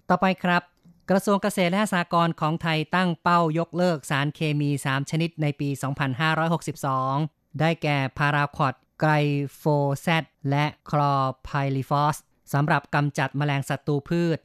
[0.08, 0.62] ต่อไปครับ
[1.10, 5.68] กระทรวงเกษตรและสหกรณ์ของไทยตั้งเป้ายกเลิกสารเคมี 3 ชนิดในปี
[6.74, 9.12] 2562 ได้แก่พาราควอดไกร
[9.56, 9.62] โฟ
[10.00, 11.14] แซตและคลอ
[11.44, 12.16] ไพลิฟอส
[12.52, 14.38] สำหรับกำจัดแมลงศัตรูพืช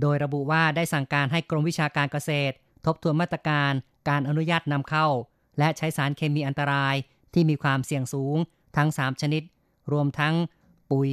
[0.00, 2.54] โดยระบุว่าได้สั่งการให้กรมวิชาการเกษตร
[2.86, 3.72] ทบทวนมาตรการ
[4.08, 5.06] การอนุญาตนำเข้า
[5.58, 6.94] และใช้สารเคมีอันตราย
[7.34, 8.36] ที่มีความเสี่ยงสูง
[8.76, 9.42] ทั้ง 3 ชนิด
[9.92, 10.34] รวมทั้ง
[10.90, 11.10] ปุ๋ย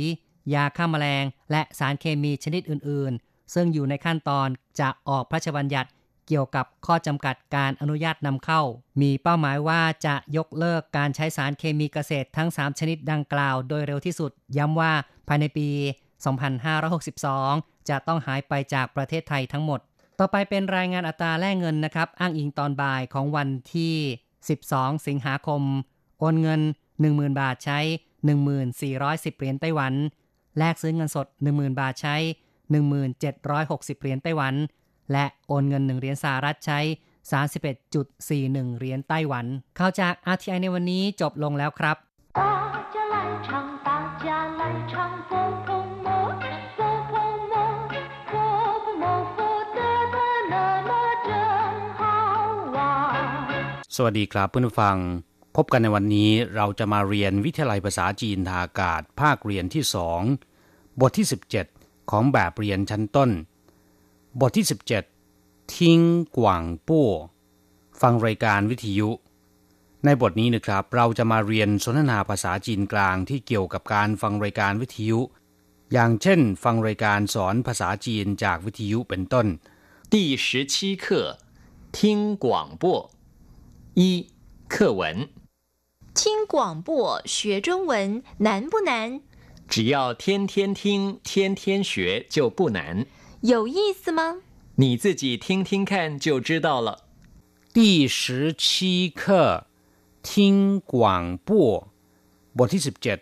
[0.53, 4.47] ยาฆ่ามาแมลง และสารเคมีชนิดอื่น ๆ ซึ่งอยู่ในขั้นตอน
[4.79, 5.89] จะออกพระราชบัญญัติ
[6.33, 8.61] เกี่ยวกับข้อจำกัดการอนุญาตนำเข้า
[9.01, 14.91] มีเป้าหมายว่าจะยกเลิกการใช้สารเคมีเกษตรทั้ง 3 ชนิดดังกล่าวโดยเร็วที่สุด ย้ำว่า
[15.27, 15.69] ภายในปี
[16.57, 19.79] 2562 จะต้องหายไปจากประเทศไทยทั้งหมด
[20.19, 23.95] ต่อไปเป็นรายงานอัตราแลกเงินนะครับ อ้างอิงตอนบ่ายของวันที่
[24.49, 25.61] 12 สิงหาคม
[26.19, 26.61] โอนเงิน
[27.01, 27.79] 10,000 บาทใช้
[28.59, 29.93] 1410 เหรียญไต้หวัน
[30.57, 32.15] แลกซื้อเงินสด 10,000 บาทใช้
[32.83, 34.55] 1760 เหรียญไต้หวัน
[35.11, 36.79] และโอนเงิน 1 เหรียญสหรัฐใช้
[37.59, 39.45] 31.41 เหรียญไต้หวัน
[39.79, 41.97] ข่าวจาก RTI ในวันนี้จบลงแล้วครับ
[53.95, 54.97] สวัสดีครับเพื่อนฟัง
[55.55, 60.21] พบกันในวันนี้เราจะมาเรียนวิทยาลัยภาษาจีนทางอากาศ ภาคเรียนที่สอง
[61.01, 61.27] บทที่
[61.67, 63.29] 17 ของแบบเรียนชั้นต้น
[64.40, 64.66] บทที่
[65.20, 66.00] 17 ทิ้ง
[66.38, 67.06] กว่างปู้
[68.00, 69.10] ฟังรายการวิทยุ
[70.04, 75.20] ในบทนี้นะครับ เราจะมาเรียนสนทนาภาษาจีนกลางที่เกี่ยวกับการฟังรายการวิทยุ
[75.92, 79.46] อย่างเช่น ฟังรายการสอนภาษาจีนจากวิทยุเป็นต้น
[80.12, 81.04] 第十七课
[81.96, 81.96] 听
[82.44, 82.46] 广
[82.82, 82.84] 播
[84.00, 84.02] 一
[84.68, 85.28] 课文，
[86.14, 86.88] 听广播
[87.24, 89.20] 学中文难不难？
[89.68, 93.06] 只要天天听，天天学就不难。
[93.40, 94.36] 有意思吗？
[94.76, 96.88] 你自己听听看就知道了。
[97.72, 99.66] 第十七课
[100.22, 101.48] 听广播
[102.56, 103.18] บทที่สิบเจ็ด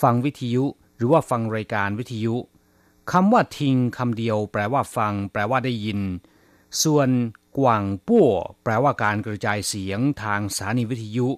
[0.00, 0.64] ฟังวิทยุ
[0.96, 2.34] หรือว่าฟังรายการวิทยุ
[3.12, 6.00] คำว่าทิ้งคำเดียวแปลว่าฟัง แปลว่าได้ยิน
[6.82, 7.08] ส่วน
[7.58, 8.28] กว่างปั้ว
[8.62, 11.28] แปลว่าการกระจายเสียงทางสถานีวิทยุ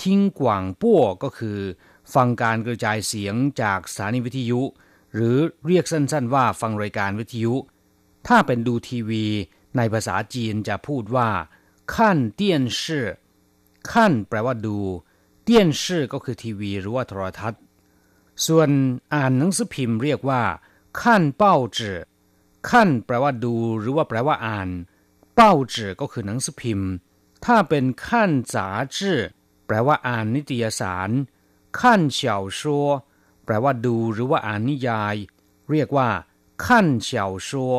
[0.00, 1.58] ทิ้งกว่างปั้วก็คือ
[2.14, 4.60] ฟังการกระจายเสียงจากสถานีวิทยุ
[5.13, 7.55] หรือเรียกสั้น ๆ ว่าฟังรายการวิทยุ
[8.27, 9.25] ถ้าเป็นดูทีวี
[9.77, 11.29] ในภาษาจีนจะพูดว่า
[11.95, 13.07] ขั้นเตี้ยนชื่อ
[13.91, 14.77] ขั้นแปลว่าดู
[15.43, 17.61] เตี้ยนชื่อก็คือทีวีหรือว่าโทรทัศน์
[18.47, 18.69] ส่วน
[19.13, 20.43] อ่านหนังสือพิมพ์เรียกว่า
[21.01, 21.99] ขั้นเป้าจื่อ
[22.69, 24.69] ขั้นแปลว่าดู หรือว่าแปลว่าอ่าน
[25.35, 26.89] เป้าจื่อก็คือหนังสือพิมพ์
[27.45, 29.19] ถ้าเป็นขั้นจ๋าจื่อ
[29.65, 31.09] แปลว่าอ่านนิตยสาร
[31.79, 32.87] ขั้นเฉาชัว
[33.45, 35.15] แปลว่าดูหรือว่าอ่านนิยาย
[35.71, 36.09] เรียกว่า
[36.65, 37.75] ขั้นเฉียวชัว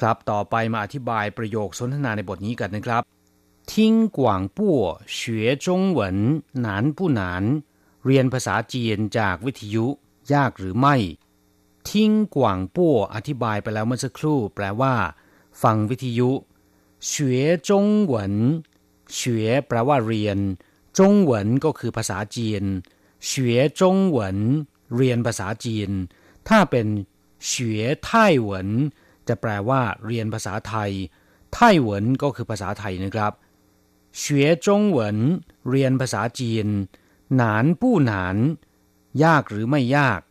[0.00, 3.02] ครับต่อไปมาอธิบายประโยคสนทนาในบทนี้กันนะครับ
[3.72, 4.82] ทิ้งกว่างปั่ว
[5.14, 6.18] เฉวจงเหวิน
[6.60, 7.44] หนานผู้หนาน
[8.04, 9.86] เรียนภาษาจีนจากวิทยุ
[10.32, 10.96] ยากหรือไม่
[11.88, 14.94] ทิ้งกว่างปั่วอธิบายไปแล้วเมื่อสักครู่ แปลว่า
[15.62, 16.30] ฟังวิทยุ
[17.06, 17.32] เฉว
[17.68, 18.34] จงเหวิน
[19.14, 20.38] เฉวแปลว่าเรียน
[20.98, 22.64] จงเหวินก็คือภาษาจีน
[23.26, 23.48] เฉว
[23.80, 24.38] จงเหวิน
[24.99, 25.89] รียนภาษาจีน
[26.49, 26.87] ถ้าเป็น
[27.51, 27.53] 学
[28.05, 28.67] ไต้หวน
[29.27, 30.91] จะแปลว่า เรียนภาษาไทย
[31.53, 33.33] ไต้หวนก็คือภาษาไทยนะครับ
[34.21, 34.23] 学
[34.65, 34.97] 中文
[35.69, 36.67] เรียนภาษาจีน
[37.35, 38.35] หนานผู้หนาน
[39.23, 40.21] ยากหรือไม่ยาก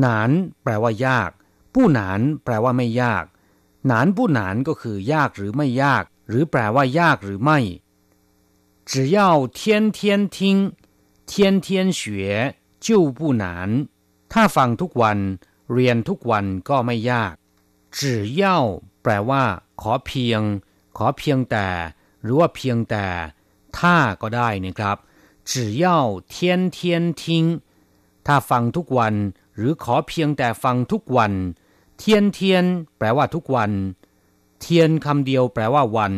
[0.00, 0.30] หนาน
[0.62, 1.30] แปลว่า ยาก
[1.74, 3.24] ผู้หนานแปลว่าไม่ยาก
[3.86, 7.58] หนานผู้หนานก็คือยากหรือไม่ยาก หรือแปลว่ายากหรือไม่
[8.90, 9.18] 只要
[9.58, 9.58] 天
[9.96, 9.98] 天
[10.36, 10.38] 听
[11.30, 11.32] 天
[11.64, 11.66] 天
[12.00, 12.02] 学
[12.85, 13.69] จิ้วผู้หนาน
[14.33, 15.17] ถ้าฟังทุกวัน
[15.73, 17.33] เรียนทุกวันก็ไม่ยาก
[17.99, 18.59] จื่อเย่า
[19.03, 19.43] แปลว่า
[19.81, 20.41] ขอเพียง
[20.97, 21.67] ขอเพียงแต่
[22.21, 23.05] หรือว่าเพียงแต่
[23.79, 24.97] ถ้าก็ได้นะครับ
[25.51, 27.45] 只要天天听
[28.27, 29.13] ถ้าฟังทุกวัน
[29.55, 31.33] หรือขอเพียงแต่ฟังทุกวัน
[31.97, 32.65] 天天
[32.97, 33.71] แปลว่าทุกวัน
[34.61, 36.13] 天 คำเดียวแปลว่าวัน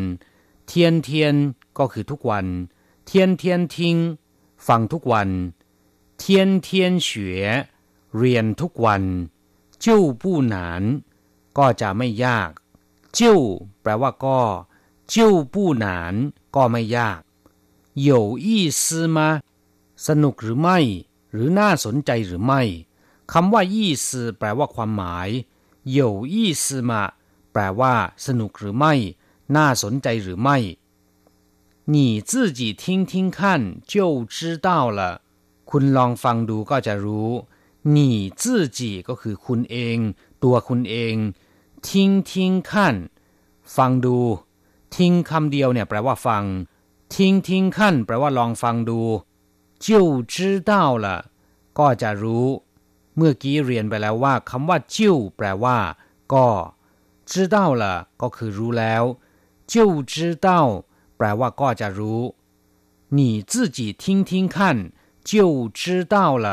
[0.67, 1.35] 天天
[1.77, 2.45] ก็คือทุกวัน
[3.05, 3.97] 天天听
[4.67, 5.29] ฟังทุกวัน
[6.22, 7.44] เทียนเทียนเฉว
[8.16, 9.02] เรียนทุกวัน
[9.84, 10.82] จิ้วผู้หนาน
[11.58, 12.50] ก็จะไม่ยาก
[13.16, 13.40] จิ้ว
[13.80, 14.40] แปลว่าก็
[15.12, 16.14] จิ้วผู้หนาน
[16.56, 17.20] ก็ไม่ยาก
[18.08, 18.46] 有意
[18.80, 18.80] 思
[19.16, 19.18] 吗
[20.06, 20.78] สนุกหรือไม่
[21.32, 22.62] หรือน่าสนใจหรือไม่
[23.32, 25.28] คำว่ายี่สแปลว่าความหมาย
[25.96, 25.98] 有
[26.32, 26.92] 意思吗
[27.52, 27.94] แปลว่า
[28.26, 28.94] สนุกหรือไม่
[29.56, 30.58] น่าสนใจหรือไม่
[31.92, 31.96] 你
[32.30, 33.38] 自己听听看
[33.92, 33.94] 就
[34.34, 34.36] 知
[34.66, 35.00] 道了
[35.72, 37.30] คุณลองฟังดูก็จะรู้
[37.96, 37.98] 你
[38.40, 38.42] 自
[38.78, 39.98] 己ก็คือคุณเอง
[40.42, 41.14] ตัวคุณเอง
[41.86, 41.88] 听
[42.28, 42.30] 听
[42.68, 42.70] 看
[43.76, 44.18] ฟังดู
[44.94, 46.44] ทิ้งคำเดียวเนี่ยแปลว่าฟัง
[47.14, 49.00] ทิ้งทิ้งขั้นแปลว่าลองฟังดู
[49.84, 49.86] 就
[50.32, 50.34] 知
[50.68, 50.70] 道
[51.04, 51.06] 了
[51.78, 52.46] ก็จะรู้
[53.16, 55.78] เมื่อกี้เรียนไปแล้วว่าคำว่าจิ้วแปลว่า
[56.32, 56.48] ก็
[57.30, 57.84] 知道了
[58.20, 59.04] ก็คือรู้แล้ว
[59.70, 59.72] 就
[60.12, 60.14] 知
[60.46, 60.48] 道
[61.16, 62.20] แปลว่าก็จะรู้
[63.18, 64.56] 你自己听听看
[65.30, 65.32] 就
[65.80, 65.80] 知
[66.14, 66.14] 道
[66.44, 66.46] 了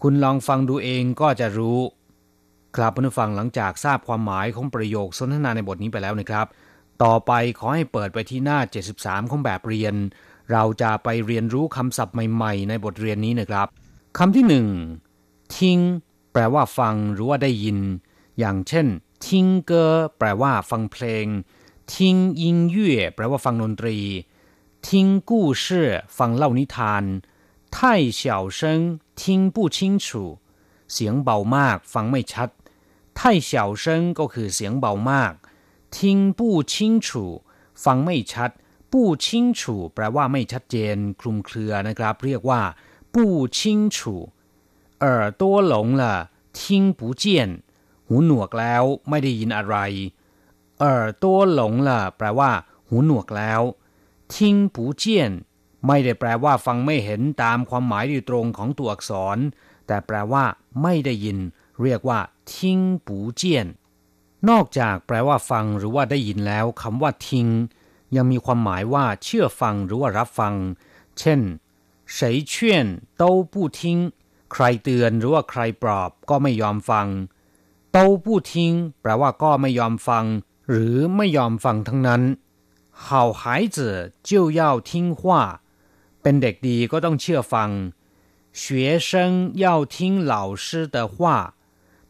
[0.00, 1.80] คุ คุณลองฟังดูเองก็จะรู้
[2.76, 6.46] ครับผู้ฟังหลังจากทราบความหมายของประโยคสนทนาในบทนี้ไปแล้วนะครับ
[7.02, 8.58] ต่อไปขอให้เปิดไปที่หน้า
[8.94, 9.94] 73 ของแบบเรียน
[10.52, 13.68] เราจะไปเรียนรู้คำศัพท์ใหม่ๆ ในบทเรียนนี้นะครับ
[14.18, 14.66] คำที่หนึ่ง
[15.56, 15.78] ทิ้ง
[16.32, 17.78] แปลว่าฟังหรือว่าได้ยิน
[18.38, 18.86] อย่างเช่น
[19.26, 19.86] ทิ้งเกอ
[20.18, 21.26] แปลว่าฟังเพลง
[21.94, 23.96] ทิ้งยิงเย่แปลว่าฟังดนตรี
[24.88, 27.04] ทิ้งกู้ชื่อฟังเล่านิทาน
[27.74, 28.60] 太小声
[29.20, 30.38] 听不清楚
[30.92, 32.48] เสียงเบามากฟังไม่ชัด
[33.18, 33.84] 太小声
[34.18, 35.32] ก็คือเสียงเบามาก
[35.94, 35.96] 听
[36.38, 36.40] 不
[36.72, 36.74] 清
[37.06, 37.08] 楚
[37.84, 38.50] ฟังไม่ชัด
[38.92, 39.26] 不清
[39.58, 39.60] 楚
[39.94, 42.62] แปลว่าไม่ชัดเจน คลุมเครือนะครับ เรียกว่า
[43.14, 43.16] 不
[43.56, 43.58] 清
[43.96, 43.98] 楚
[45.04, 45.06] 耳
[45.40, 46.02] 朵聋了
[46.58, 46.58] 听
[46.98, 47.24] 不见
[48.08, 49.76] หูหนวกแล้วไม่ได้ยินอะไร
[50.82, 50.86] 耳
[51.22, 51.24] 朵
[51.58, 52.50] 聋了แปลว่า
[52.88, 53.62] หูหนวกแล้ว
[54.32, 54.34] 听
[54.74, 55.04] 不见
[55.86, 59.38] ไม่ได้แปลว่าฟังไม่เห็นตามความหมายโดยตรงของตัวอักษร
[59.86, 60.44] แต่แปลว่า
[60.82, 61.38] ไม่ได้ยิน
[61.82, 62.20] เรียกว่า
[62.52, 63.66] ทิ้งปูเจียน
[64.48, 67.48] นอกจากแปลว่าฟังหรือว่าได้ยินแล้วคำว่าทิ้ง
[68.16, 70.54] ยังมีความหมายว่า เชื่อฟังหรือว่ารับฟัง
[71.18, 71.40] เช่น
[72.16, 72.18] 谁
[72.52, 72.52] 劝
[73.20, 73.80] 都不听
[74.52, 77.06] ใครเตือนหรือว่าใครปลอบก็ไม่ยอมฟัง
[77.96, 78.52] 都不听
[79.02, 80.24] แปลว่าก็ไม่ยอมฟัง
[80.70, 82.22] หรือไม่ยอมฟังทั้งนั้น
[83.04, 83.42] 好孩
[83.76, 83.78] 子
[84.28, 85.22] 就要听话
[86.22, 87.70] เป็นเด็กดีก็ต้องเชื่อฟัง
[88.60, 88.62] 学
[89.08, 89.10] 生
[89.64, 89.96] 要听
[90.32, 91.16] 老师的话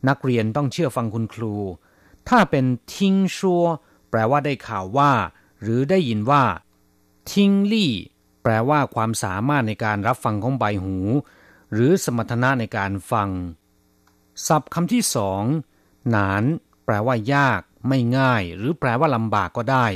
[0.08, 1.54] นักเรียนต้องเชื่อฟังคุณครู
[2.28, 3.64] ถ้าเป็นทิ้งชัว
[4.10, 5.12] แปลว่าได้ข่าวว่า
[5.62, 6.44] หรือได้ยินว่า
[7.32, 7.92] ทิ้งลี่
[8.42, 10.96] แปลว่าความสามารถในการรับฟังของใบหู
[11.72, 13.28] หรือสมรรถนะในการฟัง
[14.46, 15.42] ศัพท์คำที่สอง
[16.10, 16.44] หนาน
[16.84, 19.86] แปลว่า ยาก ไม่ง่าย หรือแปลว่าลำบากก็ได้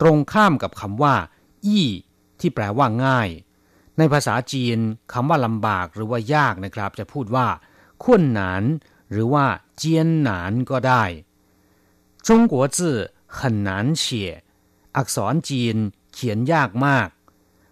[0.00, 1.14] ตรงข้ามกับคำว่า
[1.66, 1.86] อี้
[2.40, 3.28] ที่แปลว่าง่าย
[3.98, 4.78] ในภาษาจีน
[5.12, 7.46] คำว่าลำบากหรือว่ายากนะครับ จะพูดว่า
[8.02, 8.62] ขุ่นหนาน
[9.10, 11.04] หรือว่าเจียนหนานก็ได้
[12.26, 12.96] จงกัวจื่อ
[13.38, 13.70] 很难
[14.02, 14.04] 写
[14.96, 15.76] อักษรจีน
[16.12, 17.08] เขียนยากมาก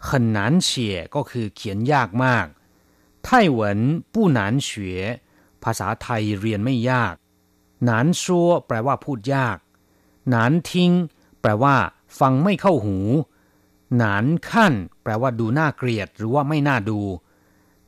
[0.08, 0.70] 很难写
[1.14, 2.46] ก็คือเขียนยากมาก
[3.24, 3.78] ไต้หวัน
[4.12, 4.70] 不难学
[5.62, 7.14] ภาษาไทยเรียนไม่ยาก
[7.84, 9.58] หนานชัวแปลว่าพูดยาก
[10.30, 10.92] หนานทิ้ง
[11.40, 11.76] แปลว่า
[12.18, 12.98] ฟังไม่เข้าหู
[13.96, 17.00] หนานขั้นแปลว่าดูน่าเกลียดหรือว่าไม่น่าดู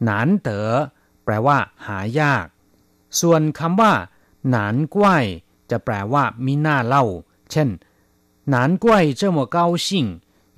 [0.05, 0.71] หนานเต๋อ
[1.25, 2.47] แปลว่า หายาก
[3.21, 3.93] ส่วนคำว่า
[4.51, 5.25] หนานกว้ย
[5.71, 7.05] จะแปลว่ามิน่าเล่า
[7.51, 7.69] เช่น
[8.55, 8.87] 难怪
[9.21, 9.89] 这么高兴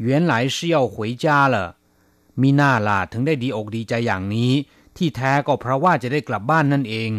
[0.06, 1.24] 原来是要回家
[1.54, 1.56] 了
[2.40, 4.52] มิน่าล่ะถึงได้ดีอกดีใจอย่างนี้
[4.96, 7.12] ที่แท้ก็เพราะว่าจะได้กลับบ้านนั่นเอง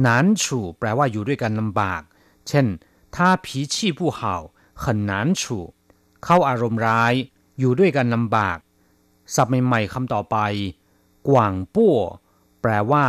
[0.00, 2.02] หนานฉู่แปลว่าอยู่ด้วยกันลำบาก
[2.48, 2.66] เช่น
[3.14, 4.20] 他脾气不好
[4.82, 5.42] 很难处
[6.24, 7.14] เข้าอารมณ์ร้าย
[7.58, 8.58] อยู่ด้วยกันลำบาก
[9.34, 10.36] ศัพท์ใหม่ๆคำต่อไป
[11.28, 11.96] กว่างปั้ว
[12.62, 13.04] แปลว่า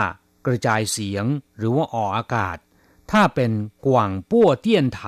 [0.46, 1.26] กระจายเสียง
[1.58, 2.58] หรือว่าออกอากาศ
[3.12, 3.52] ถ้าเป็น
[3.88, 5.04] กว่างปั้วเตี้ยนไถ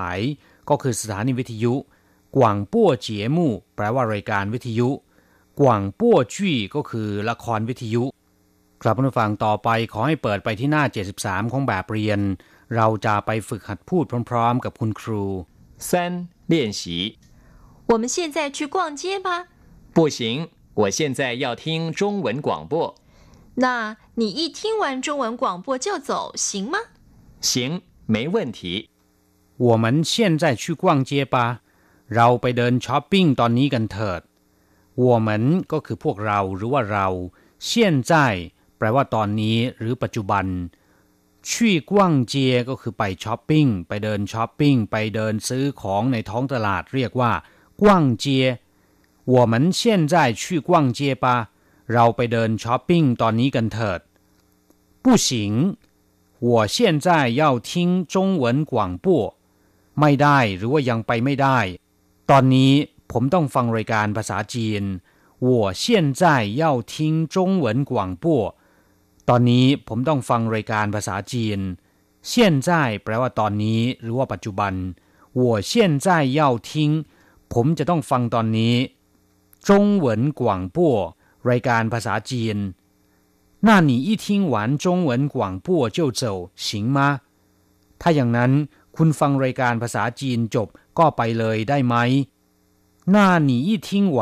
[0.70, 1.74] ก็คือสถานีวิทยุ
[2.38, 4.90] กว่างปั้วเจียมู่แปลว่ารายการวิทยุ
[5.62, 8.04] กว่างปั้วจี้ก็คือละครวิทยุ
[8.82, 10.84] กลับมาฟังต่อไปขอให้เปิดไปที่หน้า
[11.20, 12.20] 73 ของแบบเรียน
[12.76, 15.26] เราจะไปฝึกหัดพูดพร้อมๆ กับคุณครู
[15.88, 15.90] 三
[16.52, 16.82] 练习
[17.88, 19.48] 我们现在去逛街吧。
[19.94, 22.96] 不行，我现在要听中文广播。
[23.56, 26.78] 那你一听完中文广播就走，行吗？
[27.42, 28.90] 行，没问题。
[29.58, 31.62] 我们现在去逛街吧。
[32.16, 34.22] เราไปเดินช้อปปิ้งตอนนี้กันเถิด
[35.06, 35.30] 我们
[35.72, 37.08] ก็คือพวกเราหรือว่าเรา
[37.68, 37.70] 现
[38.10, 38.12] 在
[38.78, 40.46] แปลว่าตอนนี้หรือปัจจุบัน
[41.50, 47.32] ชี่กว้างเจียก็คือไปช้อปปิ้งไปเดินช้อปปิ้งไปเดินซื้อของในท้องตลาดเรียกว่า
[47.82, 47.84] 逛
[48.24, 48.26] 街
[49.36, 51.26] 我们现在去逛街吧
[51.94, 54.00] เราไปเดินช้อปปิ้งตอนนี้กันเถิด
[55.04, 55.28] 不行
[56.40, 57.08] 我现在
[57.42, 57.70] 要听
[58.14, 59.08] 中文广播
[60.00, 61.60] ไม่ได้หรือว่ายังไปไม่ได้
[62.30, 62.74] ตอนนี้
[63.12, 64.84] ผมต้องฟังรายการภาษาจีน
[65.48, 65.50] 我
[65.84, 65.84] 现
[66.22, 66.24] 在
[66.62, 66.94] 要听
[67.34, 68.26] 中文广播
[69.30, 71.60] ตอนนี้ผมต้องฟังรายการภาษาจีน
[72.32, 72.32] 现
[72.68, 72.70] 在
[73.04, 74.74] แปลว่าตอนนี้ หรือว่าปัจจุบัน
[75.40, 75.72] 我现
[76.06, 76.08] 在
[76.40, 76.72] 要听
[77.54, 78.76] ผมจะต้องฟังตอนนี้
[79.68, 79.70] 中
[80.06, 80.08] 文
[80.40, 80.42] 广
[80.76, 80.78] 播
[81.50, 82.58] รายการภาษาจีน
[83.68, 86.24] 那你一听完中文广播就走
[86.56, 86.98] 行吗
[88.02, 88.52] ถ้าอย่างนั้น
[88.96, 90.68] คุณฟังรายการภาษาจีนจบ
[91.00, 91.96] ก็ไปเลยได้ไหม
[93.14, 93.16] 那
[93.48, 94.20] 你一听完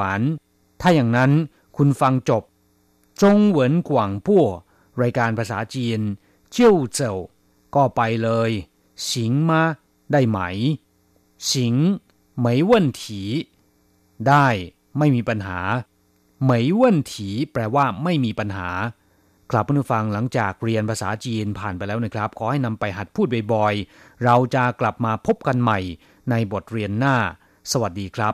[0.82, 1.32] ถ้าอย่างนั้น
[1.78, 2.44] คุณฟังจบ
[3.22, 3.24] 中
[3.56, 3.58] 文
[3.90, 3.92] 广
[4.26, 4.28] 播
[5.02, 6.00] รายการภาษาจีน
[6.56, 6.58] 就
[6.98, 7.00] 走
[7.76, 8.52] ก็ไปเลย
[9.06, 9.08] 行
[9.50, 9.52] 吗
[10.12, 10.40] ได้ไหม
[11.48, 12.09] 行ไ
[12.46, 13.04] ม่问题
[14.28, 14.48] ได้
[14.98, 15.60] ไม่มีปัญหา
[16.46, 16.82] ไม่问
[17.14, 17.16] 题
[17.52, 18.70] แปลว่าไม่มีปัญหา
[19.52, 25.80] ครับผู้ฟังหลังจากเรียนภาษาจีนผ่านไปแล้วนะครับ ขอให้นำไปหัดพูดบ่อยๆ เราจะกลับมาพบกันใหม่
[26.30, 27.16] ในบทเรียนหน้า
[27.72, 28.34] สวัสดีครับ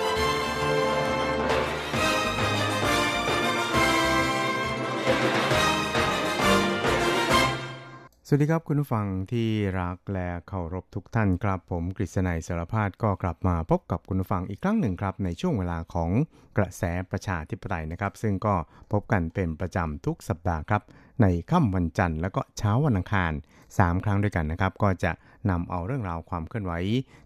[8.33, 9.49] สวัสดีครับคุณผู้ฟังที่
[9.81, 16.09] รักและเคารพทุกท่านครับผมกฤษณัยสารพาดก็กลับมาพบกับคุณผู้ฟังอีกครั้งหนึ่งครับ ในช่วงเวลาของ
[16.57, 18.55] กระแสประชาธิปไตยนะครับ ซึ่งก็
[18.91, 20.81] พบกันเป็นประจำทุกสัปดาห์ครับ
[21.21, 23.31] ในค่ำวันจันทร์และก็เช้าวันอังคาร
[23.67, 25.11] 3 ครั้งด้วยกันนะครับ ก็จะ
[25.49, 26.73] นำเอาเรื่องราวความเคลื่อนไหว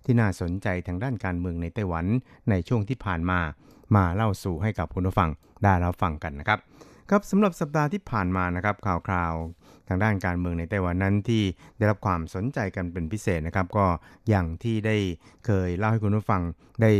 [0.06, 2.06] ที่น่าสนใจทางด้านการเมืองในไต้หวัน
[2.50, 3.40] ในช่วงที่ผ่านมา
[3.96, 5.30] มาเล่าสู่ให้กับคุณผู้ฟัง
[5.64, 6.60] ได้รับฟังกันนะครับ
[7.10, 9.34] ครับสำหรับสัปดาห์ที่ผ่านมานะครับข่าวคราว
[9.88, 11.44] ทางด้านการเมืองในไต้หวันนั้นที่
[11.78, 13.86] ได้รับความสนใจกันเป็นพิเศษนะครับ ก็
[14.30, 14.98] อย่างที่ได้
[15.46, 16.42] เคยเล่าให้คุณผู้ฟัง
[16.82, 16.92] ได้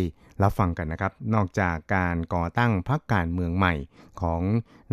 [0.44, 3.74] รับฟังกันนะครับ นอกจากการก่อตั้งพรรคการเมืองใหม่
[4.22, 4.42] ของ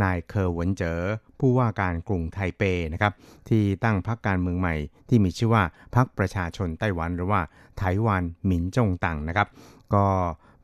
[0.02, 0.98] นายเคอร์หวนเจอ
[1.40, 3.12] ผู้ว่าการกรุงไทเปนะครับ
[3.48, 4.74] ที่ตั้งพรรคการเมืองใหม่
[5.08, 5.62] ที่มีชื่อว่า
[5.94, 7.40] พรรคประชาชนไต้หวัน หรือว่า
[7.78, 9.48] ไต้หวันหมินจงตังนะครับ
[9.94, 10.06] ก็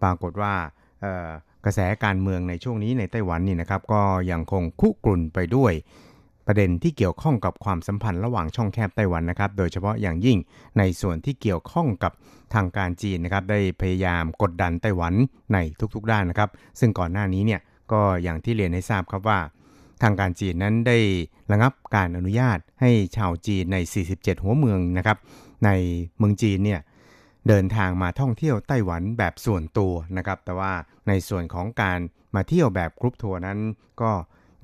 [0.03, 0.55] ปรากฏว่า
[1.64, 5.73] กระแสการเมืองในช่วงนี้ในไต้หวันนี่นะครับ ก็ยังคงคุกรุ่นไปด้วย
[6.51, 10.39] ประเด็นที่เกี่ยวข้องกับความสัมพันธ์ระหว่างช่องแคบไต้หวันนะครับ โดยเฉพาะอย่างยิ่ง
[10.79, 12.13] ในส่วนที่เกี่ยวข้องกับ
[12.55, 15.15] ทางการจีนนะครับ ได้พยายามกดดันไต้หวัน
[15.53, 15.59] ใน
[15.95, 17.61] ทุกๆด้านนะครับ ซึ่งก่อนหน้านี้เนี่ย
[17.93, 19.41] ก็อย่างที่เรียนให้ทราบครับว่า
[20.03, 20.99] ทางการจีนนั้นได้
[21.53, 23.77] ระงับการอนุญาตให้ชาวจีนใน
[24.11, 25.19] 47 หัวเมืองนะครับ
[25.65, 25.71] ใน
[26.19, 26.81] เมืองจีนเนี่ย
[27.49, 30.73] เดินทางมาท่องเที่ยวไต้หวันแบบส่วนตัวนะครับ แต่ว่า
[31.09, 31.99] ในส่วนของการ
[32.35, 33.59] มาเที่ยวแบบกรุ๊ปทัวร์นั้น
[34.03, 34.13] ก็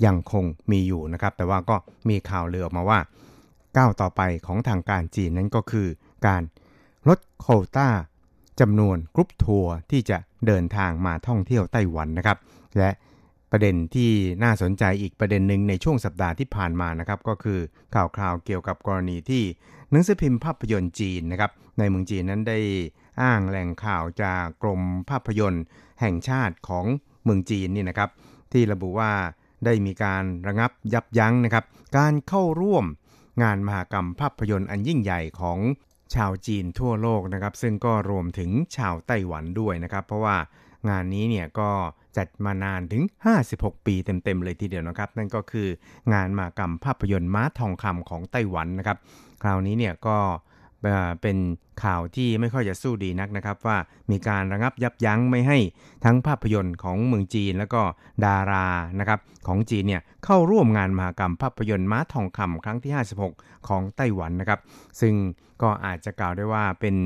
[0.04, 1.76] ยังคงมีอยู่นะครับ แต่ว่าก็
[2.08, 2.98] มีข่าวเลือออกมาว่า
[3.76, 5.88] ก้าวต่อไปของทางการจีนนั้นก็คือ
[6.26, 6.42] การ
[7.08, 7.88] ลดโคต้า
[8.60, 12.38] จำนวนกรุ๊ปทัวร์ที่จะเดินทางมาท่องเที่ยวไต้หวันนะครับ
[12.78, 12.90] และ
[13.50, 14.10] ประเด็นที่
[14.44, 17.58] น่าสนใจอีกประเด็นหนึ่งในช่วงสัปดาห์ที่ผ่านมานะครับ ก็คือ
[17.94, 19.42] ข่าวคราวเกี่ยวกับกรณีที่
[19.90, 22.58] หนังสือพิมพ์ภาพยนตร์จีนนะครับ ในเมืองจีนนั้นได้
[23.22, 24.80] อ้างแหล่งข่าวจากกรม
[25.10, 25.64] ภาพยนตร์
[26.00, 26.84] แห่งชาติของ
[27.24, 28.10] เมืองจีนนี่นะครับ
[28.52, 29.12] ที่ระบุว่า
[29.66, 31.64] ได้มีการระงับยับยั้งนะครับ
[31.96, 32.84] การเข้าร่วม
[33.42, 35.58] งานมหกรรมภาพยนตร์อันยิ่งใหญ่ของ
[36.14, 40.36] ชาวจีนทั่วโลกนะครับ ซึ่งก็รวมถึงชาวไต้หวันด้วยนะครับ เพราะว่า
[40.88, 41.70] งานนี้เนี่ยก็
[42.16, 43.02] จัดมานานถึง
[43.44, 45.68] 56 ปีเต็มๆเลยทีเดียวนะครับ นั่นก็คือ
[46.12, 48.98] งานมหกรรมภาพยนตร์ม้าทองคำของไต้หวันนะครับ
[49.42, 50.18] คราวนี้เนี่ยก็
[51.22, 51.36] เป็น
[51.84, 53.76] ข่าวที่ไม่ค่อยจะสู้ดีนักนะครับ ว่า
[54.10, 55.58] มีการระงับยับยั้งไม่ให้
[56.04, 57.82] ทั้งภาพยนตร์ของเมืองจีน แล้วก็
[58.24, 58.66] ดารา
[59.00, 62.92] นะครับของจีนเนี่ยเข้าร่วมงานมหกรรมภาพยนตร์ม้าทองคำครั้งที่
[63.30, 64.60] 56 ของไต้หวันนะครับ
[65.00, 65.14] ซึ่ง
[65.62, 66.96] ก็อาจจะกล่าวได้ว่าเป็น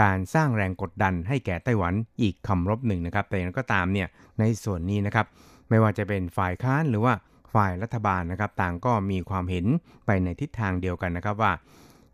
[0.00, 4.08] การสร้างแรงกดดันให้แก่ไต้หวันอีกคำรบหนึ่งนะครับ แต่อย่างก็ตามเนี่ย
[4.38, 5.26] ในส่วนนี้นะครับ
[5.68, 7.14] ไม่ว่าจะเป็นฝ่ายค้านหรือว่า
[7.54, 9.66] ฝ่ายรัฐบาลนะครับ ต่างก็มีความเห็น
[10.06, 11.52] ไปในทิศทางเดียวกันนะครับว่า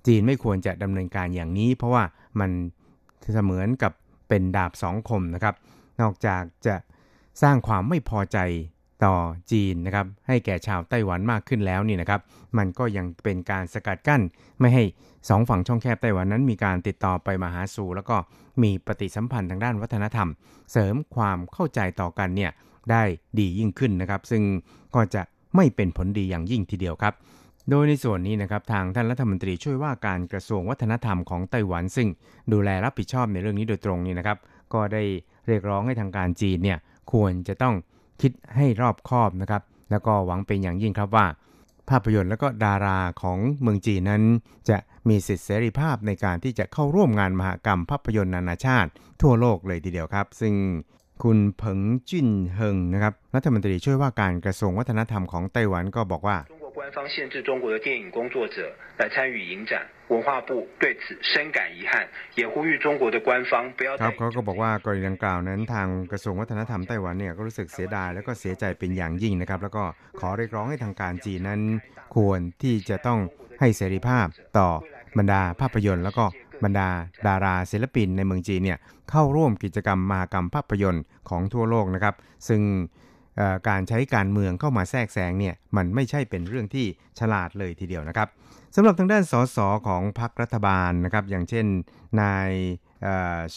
[0.06, 2.04] จีนไม่ควรจะดำเนินการอย่างนี้ เพราะว่า
[2.40, 2.50] มัน
[3.32, 3.92] เสมือนกับ
[4.28, 5.54] เป็นดาบสองคมนะครับ
[6.00, 6.74] นอกจากจะ
[7.42, 8.38] สร้างความไม่พอใจ
[9.04, 9.14] ต่อ
[9.52, 12.20] จีนนะครับ ให้แก่ชาวไต้หวันมากขึ้นแล้วนี่นะครับ
[12.58, 14.22] มันก็ยังเป็นการสกัดกั้น
[14.60, 14.84] ไม่ให้
[15.28, 18.16] สองฝั่งช่องแคบไต้หวันนั้นมีการติดต่อไปมาหาสู่ แล้วก็
[18.62, 20.28] มีปฏิสัมพันธ์ทางด้านวัฒนธรรม
[20.72, 22.50] เสริมความเข้าใจต่อกันเนี่ย
[22.90, 23.02] ได้
[23.38, 24.42] ดียิ่งขึ้นนะครับ ซึ่ง
[24.94, 25.22] ก็จะ
[25.56, 27.14] ไม่เป็นผลดีอย่างยิ่งทีเดียวครับ
[27.70, 32.08] โดยในส่วนนี้นะครับทางท่านรัฐมนตรีช่วยว่าการกระทรวงวัฒนธรรมของไต้หวัน ซึ่ง
[32.52, 34.38] ดูแลรับผิดชอบในเรื่องนี้โดยตรงนี่นะครับ
[34.74, 35.02] ก็ได้
[35.46, 36.78] เรียกร้องให้ทางการจีนเนี่ย
[37.12, 37.74] ควรจะต้อง
[38.22, 41.26] คิดให้รอบคอบนะครับ แล้วก็หวังเป็นอย่างยิ่งครับว่า
[41.90, 44.22] ภาพยนตร์และก็ดาราของเมืองจีนนั้น
[44.68, 44.76] จะ
[45.08, 48.90] มีสิทธิเสรีภาพในการที่จะเข้าร่วมงานมหกรรมภาพยนตร์นานาชาติ
[49.22, 50.54] ทั่วโลกเลยทีเดียวครับ ซึ่ง
[51.22, 56.36] คุณเผิงจุนเฮิงนะครับรัฐมนตรีช่วยว่าการกระทรวงวัฒนธรรมของไต้หวันก็บอกว่า
[56.77, 58.57] 官方限制中国的电影工作者
[58.97, 63.97] 来参与影展，文化部对此深感遗憾，也呼吁中国的官方不要。
[63.97, 69.83] ครับเขาก็บอกว่ากรณีดังกล่าวนั้นทางกระทรวงวัฒนธรรมไต้หวันเนี่ยก็รู้สึกเสียดายแล้วก็เสียใจเป็นอย่างยิ่งนะครับ แล้วก็
[70.19, 71.61] ขอเรียกร้องให้ทางการจีนนั้น
[72.15, 73.19] ควรที่จะต้อง
[73.59, 74.25] ให้เสรีภาพ
[74.57, 74.67] ต่อ
[75.17, 76.25] บรรดาภาพยนตร์ แล้วก็
[76.63, 76.89] บรรดา
[77.27, 78.79] ดาราศิลปินในเมืองจีนเนี่ย
[79.11, 82.15] เข้าร่วมกิจกรรมมหกรรมภาพยนตร์ของทั่วโลกนะครับ
[82.47, 82.61] ซึ่ง
[83.68, 86.86] การใช้การเมืองเข้ามาแทรกแซงเนี่ยมันไม่ใช่เป็นเรื่องที่
[87.18, 88.28] ฉลาดเลยทีเดียวนะครับ
[88.74, 91.66] สำหรับทางด้านสสของพรรครัฐบาลนะครับ อย่างเช่น
[92.20, 92.50] นาย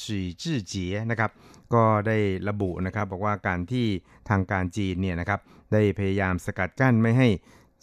[0.01, 1.31] สีจื้อเจียนะครับ
[1.73, 2.17] ก็ได้
[2.49, 3.85] ระบุนะครับบอกว่าการที่
[4.29, 5.39] ทางการจีนเนี่ยนะครับ
[5.73, 7.27] ได้พยายามสกัดกั้นไม่ให้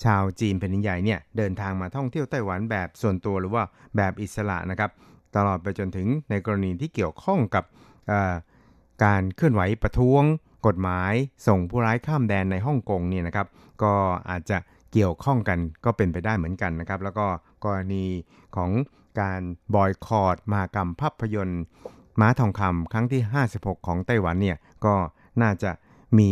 [0.04, 3.62] ชาวจีนแผ่นดินใหญ่เนี่ยเดินทางมาท่องเที่ยวไต้หวันแบบส่วนตัวหรือว่า
[3.96, 4.90] แบบอิสระนะครับ
[5.36, 7.64] ตลอดไปจนถึงในกรณีที่เกี่ยวข้องกับ
[9.04, 10.22] การเคลื่อนไหวประท้วง
[10.66, 11.12] กฎหมาย
[11.46, 13.46] ส่งผู้ร้ายข้ามแดนในฮ่องกงเนี่ยนะครับ
[13.82, 13.92] ก็
[14.30, 14.58] อาจจะ
[14.92, 17.26] เกี่ยวข้องกันก็เป็นไปได้เหมือนกันนะครับ แล้วก็
[17.64, 18.04] กรณี
[18.56, 18.70] ของ
[19.20, 19.40] การ
[19.74, 21.62] บอยคอรดมากรรมภาพยนตร์
[22.20, 23.22] ม้าทองคำครั้งที่
[23.54, 24.94] 56 ของไต้หวันเนี่ยก็
[25.42, 25.70] น่าจะ
[26.18, 26.30] มี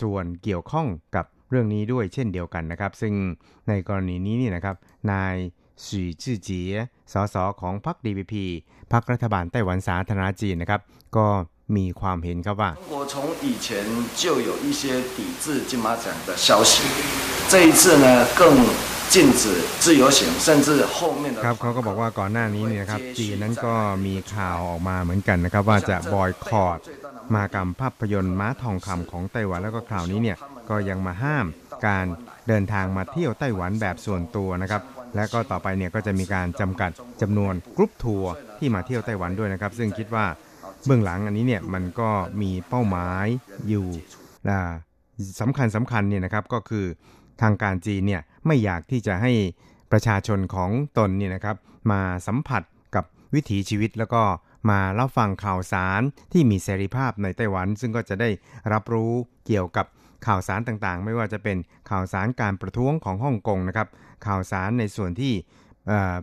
[0.00, 0.86] ส่วนเกี่ยวข้อง
[1.16, 3.14] กับเรื่องนี้ด้วยเช่นเดียวกันนะครับ ซึ่ง
[3.68, 4.76] ในกรณีนี้นี่นะครับ
[5.12, 5.34] นาย
[5.86, 6.74] สีจื่อเจีย
[7.12, 8.34] สสของพรรค DPP
[8.92, 10.80] พรรครัฐบาลไต้หวันสาธารณจีนนะครับ
[11.16, 11.26] ก็
[11.77, 13.13] มีความเห็นครับว่า中国从
[13.47, 13.67] 以前
[14.21, 14.81] 就有一些
[15.15, 16.73] 抵制金马奖的消息，
[17.51, 18.07] 这一次呢
[18.39, 18.41] 更
[19.13, 19.43] 禁止
[19.83, 23.75] 自由行，甚至后面的ครับเขาก็บอกว่าก่อนหน้านี้เนี่ยครับจีนนั้นก็
[24.05, 26.79] มีข่าวออกมาเหมือนกันนะครับ ว่าจะบอยคอรด
[27.35, 30.37] มากรรมภาพยนตร์ม้าทองคำของไต้หวันแล้วก็ข่าวนี้เนี่ย
[30.69, 31.45] ก็ยังมาห้าม
[31.87, 32.05] การ
[32.47, 34.81] เดินทางมาเที่ยวไต้หวันแบบส่วนตัวนะครับ
[35.15, 40.25] และก็ต่อไปเนี่ยก็จะมีการจำกัดจำนวนกรุ๊ปทัวร์ที่มาเที่ยวไต้หวันด้วยนะครับ ซึ่งคิดว่า
[40.86, 42.10] เบื้องหลังอันนี้เนี่ยมันก็
[42.42, 43.26] มีเป้าหมาย
[43.68, 43.86] อยู่
[44.48, 44.58] นะ
[45.40, 46.84] สำคัญสำคัญเนี่ยนะครับก็คือ
[47.42, 49.32] ทางการจีนเนี่ยไม่อยากที่จะให้
[49.92, 51.56] ประชาชนของตนเนี่ยนะครับ
[51.90, 52.62] มาสัมผัส
[52.94, 53.04] กับ
[53.34, 54.22] วิถีชีวิตแล้วก็
[54.70, 56.02] มาเล่าฟังข่าวสาร
[56.32, 58.30] ที่มีเสรีภาพในไต้หวัน ซึ่งก็จะได้
[58.72, 59.12] รับรู้
[59.46, 59.86] เกี่ยวกับ
[60.26, 61.56] ข่าวสารต่างๆ ไม่ว่าจะเป็น
[61.90, 63.88] ข่าวสารการประท้วงของฮ่องกงนะครับ
[64.26, 65.32] ข่าวสารในส่วนที่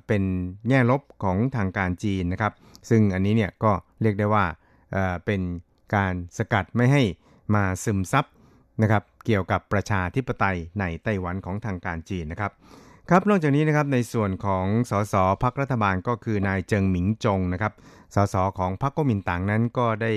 [0.07, 0.23] เป็น
[0.67, 2.53] แง่ลบของทางการจีนนะครับ
[2.89, 3.71] ซึ่งอันนี้เนี่ยก็
[4.01, 4.45] เรียกได้ว่า
[5.25, 5.41] เป็น
[5.95, 7.03] การสกัดไม่ให้
[7.55, 8.25] มาซึมซับ
[8.81, 12.51] นะครับเกี่ยวกับประชาธิปไตยในไต้หวันของทางการจีนนะครับ
[13.09, 17.73] ครับนอกจากนี้นะครับในส่วนของสสพักรัฐบาลก็คือนายเจิงหมิงจงนะครับ
[18.15, 20.13] สสของพรรคก๊กมินตั๋งนั้นก็ได้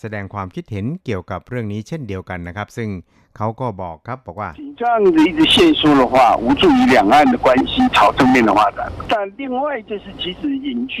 [0.00, 2.88] แสดงความคิดเห็นเกี่ยวกับเรื่องนี้เช่นเดียวกันนะครับ ซึ่ง
[3.36, 4.50] เขาก็บอกครับบอกว่า
[4.80, 8.78] 这样子一直限缩的话无助于两岸的关系朝正面的发展
[9.12, 10.96] 但另外就是其实隐居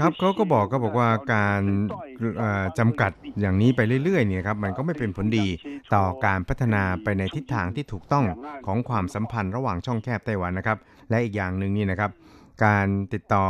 [0.00, 1.62] ครับเขาก็บอกก็บอกว่าการ
[2.78, 5.46] จำกัดอย่างนี้ไปเรื่อยๆเนี่ยครับมันก็ไม่เป็นผลดี
[5.94, 8.24] ต่อการพัฒนาไปในทิศทางที่ถูกต้อง
[8.66, 10.78] ของความสัมพันธ์ระหว่างช่องแคบไต้หวันนะครับ
[11.10, 12.10] และอีกอย่างหนึ่งนี่นะครับ
[12.65, 13.45] การติดต่อ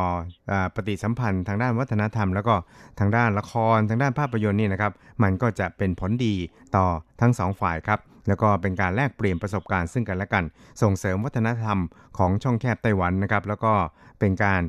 [0.52, 2.56] อปฏิสัมพันธ์ทางด้านวัฒนธรรม แล้วก็
[3.00, 4.92] ทางด้านละครทางด้านภาพยนตร์นี่นะครับ
[5.24, 6.36] มันก็จะเป็นผลดี
[6.76, 6.86] ต่อ
[7.22, 10.44] ทั้งสองฝ่ายครับแล้วก็เป็นการแลกเปลี่ยนประสบการณ์ซึ่งกันและกัน
[10.82, 11.80] ส่งเสริมวัฒนธรรม
[12.18, 13.74] ของช่องแคบไต้หวันนะครับแล้วก็
[14.20, 14.62] เป็นการ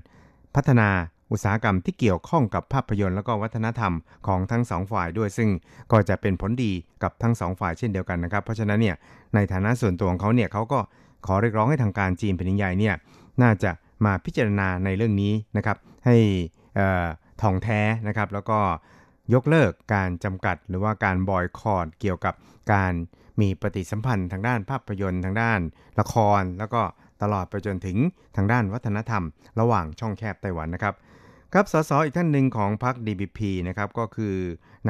[0.55, 0.88] พัฒนา
[1.32, 3.93] อุตสาหกรรมที่เกี่ยวข้องกับภาพยนตร์และก็วัฒนธรรม
[4.26, 5.51] ของทั้งสองฝ่ายด้วย ซึ่ง
[5.93, 6.72] ก็จะเป็นผลดี
[7.03, 8.97] กับทั้งสองฝ่ายเช่นเดียวกันนะครับเพราะฉะนั้นเนี่ย
[9.34, 10.78] ในฐานะส่วนตัวของเขาเนี่ยเขาก็
[11.26, 12.95] ขอเรียกร้องให้ทางการจีนแผ่นดินใหญ่เนี่ย
[13.43, 13.70] น่าจะ
[14.05, 15.76] มาพิจารณาในเรื่องนี้นะครับ
[16.07, 16.16] ให้
[17.42, 18.59] ท่องแท้นะครับ แล้วก็
[19.34, 22.34] ยกเลิกการจำกัดหรือว่าการบอยคอรดเกี่ยวกับ
[22.72, 22.92] การ
[23.40, 25.61] มีปฏิสัมพันธ์ทางด้านภาพยนตร์ทางด้าน
[26.00, 26.82] ละคร แล้วก็
[27.22, 27.96] ตลอดไปจนถึง
[28.36, 29.24] ทางด้านวัฒนธรรม
[29.61, 30.94] ระหว่างช่องแคบไต้หวันนะครับ
[31.53, 34.36] ครับสสอีกท่านหนึ่งของพรรค DPP นะครับก็คือ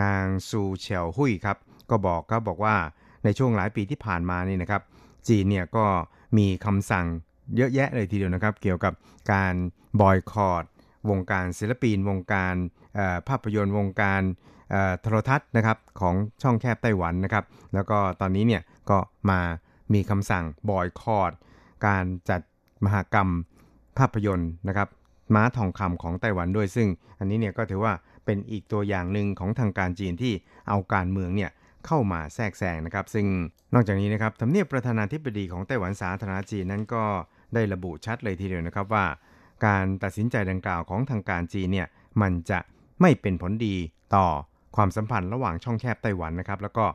[0.01, 1.57] นางซูเฉียวหุยครับ
[1.91, 2.77] ก็บอกครับบอกว่า
[3.25, 4.83] ในช่วงหลายปีที่ผ่านมานี่นะครับ
[5.29, 5.85] จีนเนี่ยก็
[6.39, 7.07] มีคำสั่ง
[7.57, 8.93] เยอะแยะเลยทีเดียวนะครับ เกี่ยวกับ
[9.33, 9.55] การ
[10.01, 10.65] บอยคอรด
[11.11, 12.55] วงการศิลปินวงการ
[13.29, 14.23] ภาพยนตร์วงการ
[15.01, 18.99] โทรทัศน์นะครับของช่องแคบไต้หวันนะครับ แล้วก็ตอนนี้เนี่ยก็
[19.31, 19.41] มา
[19.95, 21.33] มีคำสั่งบอยคอรด
[21.87, 22.41] การจัด
[22.85, 23.29] มหกรรม
[23.99, 24.89] ภาพยนตร์นะครับ
[25.35, 26.89] ม้าทองคำของไต้หวันด้วยซึ่ง
[27.19, 27.93] อันนี้เนี่ยก็ถือว่า
[28.25, 30.33] เป็นอีกตัวอย่างหนึ่งของทางการจีนที่
[30.69, 31.51] เอาการเมืองเนี่ย
[31.87, 33.27] เข้ามาแทรกแซงนะครับ ซึ่ง
[33.75, 37.05] นอกจากนี้นะครับทำเนียบประธานาธิบดีของไต้หวันสาธารณจีนนั้นก็
[37.55, 39.07] ได้ระบุชัดเลยทีเดียวนะครับว่า
[39.67, 41.89] การตัดสินใจดังกล่าวของทางการจีนเนี่ย
[42.23, 42.59] มันจะ
[43.01, 43.77] ไม่เป็นผลดี
[44.17, 44.27] ต่อ
[44.77, 46.87] ความสัมพันธ์ระหว่างช่องแคบไต้หวันนะครับ แล้วก็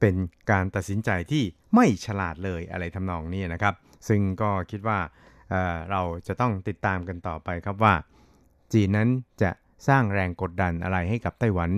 [0.00, 0.14] เป็น
[0.50, 1.42] การตัดสินใจที่
[1.74, 3.74] ไม่ฉลาดเลยอะไรทำนองนี้นะครับ
[4.08, 4.98] ซึ่งก็คิดว่า
[5.50, 7.94] เเราจะต้องติดตามกันต่อไปครับว่า
[8.72, 9.08] จีนนั้น
[9.42, 9.50] จะ
[9.88, 11.70] สร้างแรงกดดันอะไรให้กับไต้หวัน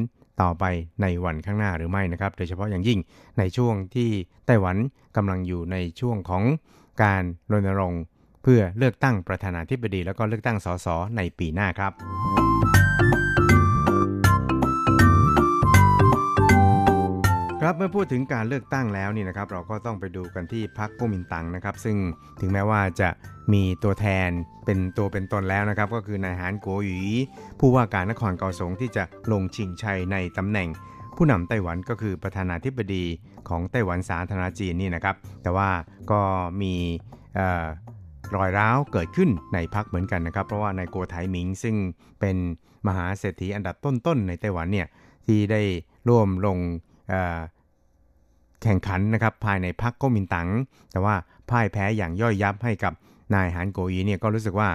[0.42, 0.64] ต่อไป
[1.02, 2.98] ในวันข้างหน้าหรือไม่นะครับ โดยเฉพาะอย่างยิ่ง
[3.38, 4.10] ในช่วงที่
[4.46, 4.76] ไต้หวัน
[5.16, 6.42] กำลังอยู่ในช่วงของ
[7.02, 7.22] การ
[7.52, 8.02] รณรงค์
[8.42, 12.43] เพื่อเลือกตั้งประธานาธิบดี แล้วก็เลือกตั้งสสในปีหน้าครับ
[17.66, 21.96] ครับเมื่อพูดถึงการเลือกตั้งแล้วนี่นะครับ เราก็ต้องไปดูกันที่พรรคก๊กมินตังนะครับ ซึ่ง
[22.40, 23.08] ถึงแม้ว่าจะ
[23.52, 24.30] มีตัวแทน
[24.64, 27.00] เป็นตัวเป็นตนแล้วนะครับ ก็คือนายหานกัวหยี
[27.60, 30.68] ผู้ว่าการนครเกาสงที่จะลงชิงชัยในตำแหน่ง
[31.16, 33.04] ผู้นำไต้หวันก็คือประธานาธิบดี
[33.48, 35.70] ของไต้หวันสาธารณจีนนี่นะครับ แต่ว่า
[36.10, 36.20] ก็
[36.62, 36.74] มี
[38.36, 41.76] รอยร้าวเกิดขึ้นในพักเหมือนกันนะครับ เพราะว่านายโกไทหมิงซึ่ง
[42.20, 42.36] เป็น
[42.86, 44.88] มหาเศรษฐีอันดับต้นๆในไต้หวันเนี่ย
[45.26, 45.62] ที่ได้
[46.08, 46.58] ร่วมลง
[48.64, 50.48] แข่งขันนะครับภายในพรรคก๊กมินตั๋ง
[50.92, 51.14] แต่ว่า
[51.50, 52.92] พ่ายแพ้อย่างย่อยยับให้กับ
[53.34, 54.68] นายหานโกอีเนี่ยก็รู้สึกว่า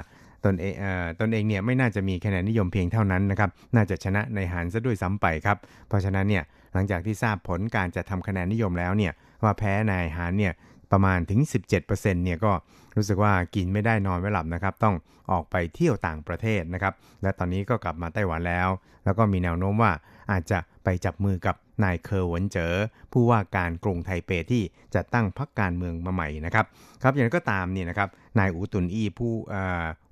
[0.46, 0.74] ตนเอง
[1.20, 9.14] ตนเองเนี่ยไม่น่าจะมีคะแนนนิยมเพียงเท่านั้นนะครับน่าจะชนะในหานซะด้วยซ้ำไปครับเพราะฉะนั้นเนี่ยหลังจากที่ทราบผลการจะทำคะแนนนิยมแล้วเนี่ย
[9.44, 10.54] ว่าแพ้นายหานเนี่ย
[10.92, 11.40] ประมาณถึง
[11.72, 12.52] 17%เนี่ยก็
[13.00, 14.96] รู้สึกว่ากินไม่ได้นอนไม่หลับนะครับ ต้อง
[15.32, 18.70] ออกไปเที่ยวต่างประเทศนะครับ และตอนนี้ก็กลับมาไต้หวันแล้ว
[19.06, 19.92] แล้วก็มีแนวโน้มว่า
[20.32, 22.74] อาจจะไปจับมือกับนายเคอเหวินเจ๋อ
[23.14, 26.66] ผู้ว่าการกรุงไทเปที่จะตั้งพรรคการเมืองมาใหม่นะครับ
[27.04, 29.34] ครับอย่างนั้นก็ตามนี่นะครับนายอู๋ตุนอี้ผู้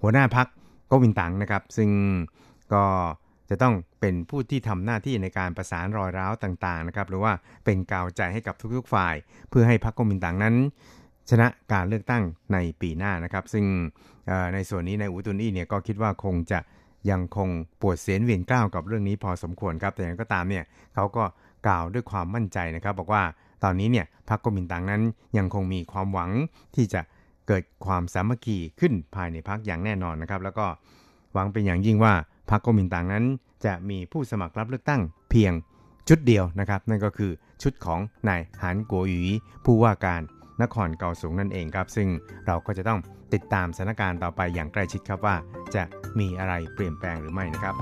[0.02, 0.48] หัวหน้าพรรค
[0.92, 1.90] ก๊กมินตั๋งนะครับ ซึ่ง
[2.74, 2.84] ก็
[3.50, 7.34] จะต้องเป็นผู้ที่ทำหน้าที่ในการประสานรอยร้าวต่างๆนะครับหรือว่า
[7.66, 9.16] เป็นกาวใจให้กับทุกๆฝ่าย
[9.50, 10.56] เพื่อให้พรรคก๊กมินตั๋งนั้น
[11.30, 12.24] ชนะการเลือกตั้ง
[12.54, 13.66] ในปีหน้านะครับ ซึ่ง
[14.54, 16.60] ในส่วนนี้ในอูตุนอี้เนี่ยก็คิดว่าคงจะ
[17.10, 17.50] ยังคง
[17.82, 20.64] ปวดเสียนเวียนกล้าวกับเรื่องนี้พอสมควรครับแต่อย่างก็ตามเนี่ย
[20.96, 21.24] เขาก็
[21.66, 23.24] กล่าวด้วยความมั่นใจนะครับ บอกว่า
[23.64, 25.02] ตอนนี้เนี่ยพรรคกมินตังนั้น
[25.38, 26.32] ยังคงมีความหวัง
[26.76, 27.02] ที่จะ
[27.48, 30.66] เกิดความสามัคคีขึ้นภายในพรรคอย่างแน่นอนนะครับ แล้วก็
[31.34, 32.14] หวังเป็นอย่างยิ่งว่า
[32.50, 33.26] พรรคกมินตังนั้น
[33.66, 35.54] จะมีผู้สมัครรับเลือกตั้งเพียง
[36.08, 39.24] ชุดเดียวนะครับ นั่นก็คือชุดของนายหานกัวหยี
[39.66, 40.22] ผู้ว่าการ
[40.62, 42.08] นครเกาสูงนั่นเองครับ ซึ่ง
[42.48, 43.00] เราก็จะต้อง
[43.34, 45.36] ติดตามสถานการณ์ต่อไปอย่างใกล้ชิดครับว่า
[45.76, 45.84] จะ
[46.20, 47.76] มีอะไรเปลี่ยนแปลงหรือไม่นะครับ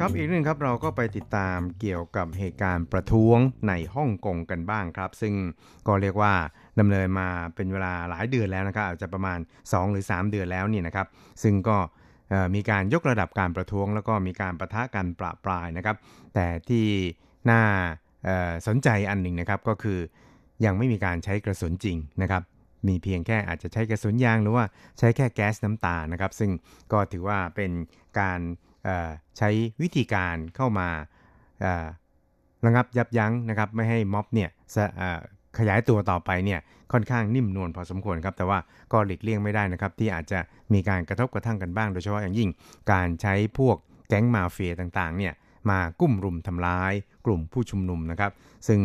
[0.00, 5.34] ครับอีกเรื่องครับเราก็ไปติดตามเกี่ยวกับเหตุการณ์ประท้วงในฮ่องกงกันบ้างครับ ซึ่ง
[5.86, 6.32] ก็เรียกว่า
[6.78, 11.06] ดำเนินมาเป็นเวลาหลายเดือนแล้วนะครับอาจจะประมาณ 2 หรือ 3 เดือนแล้วนี่นะครับ
[11.42, 11.78] ซึ่งก็
[12.54, 15.96] มีการยกระดับการประท้วง แล้วก็มีการประทะกันปราปรายนะครับ
[16.34, 16.86] แต่ที่
[17.50, 17.62] น่า
[18.66, 19.98] สนใจอันหนึ่งนะครับก็คือ
[20.64, 22.42] ยังไม่มีการใช้กระสุนจริงนะครับ
[22.88, 24.64] มีเพียงแค่อาจจะใช้กระสุนยางหรือว่า
[24.98, 26.50] ใช้แค่แก๊สน้ำตานะครับ ซึ่ง
[26.92, 27.70] ก็ถือว่าเป็น
[28.20, 28.40] การ
[29.38, 29.50] ใช้
[29.82, 30.88] วิธีการเข้ามา
[32.66, 34.50] ระงับยับยั้งนะครับ ไม่ให้ม็อบเนี่ย
[35.58, 36.60] ขยายตัวต่อไปเนี่ย
[36.92, 38.58] ค่อนข้างนิ่มนวลพอสมควรครับ แต่ว่า
[38.92, 40.38] ก็หลีกเลี่ยงไม่ได้นะครับ ที่อาจจะ
[40.72, 42.48] มีการกระทบกระทั่งกันบ้าง โดยเฉพาะอย่างยิ่ง
[42.92, 43.76] การใช้พวก
[44.08, 45.34] แก๊งมาเฟียต่างๆเนี่ย
[45.70, 46.92] มากุ้มรุมทำร้าย
[47.26, 48.32] กลุ่มผู้ชุมนุมนะครับ
[48.68, 48.80] ซึ่ง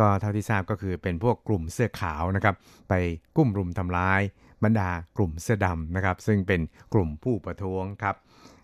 [0.00, 2.54] ก็เท่าที่ทราบก็คือเป็นพวกกลุ่มเสื้อขาวนะครับ
[2.88, 2.94] ไป
[3.36, 4.20] กุ้มรุมทำร้าย
[4.64, 6.60] บรรดากลุ่มเสื้อดำนะครับ ซึ่งเป็น
[6.94, 8.14] กลุ่มผู้ประท้วงครับ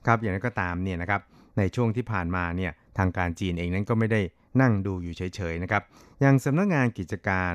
[0.06, 1.20] ครับอย่างนั้นก็ตามเนี่ยนะครับ
[1.58, 4.20] ในช่วงที่ผ่านมาเนี่ยทางการจีนเองนั้นก็ไม่ได้
[4.60, 5.82] นั่งดูอยู่เฉยๆนะครับ
[6.20, 7.54] อย่างสำนักงานกิจการ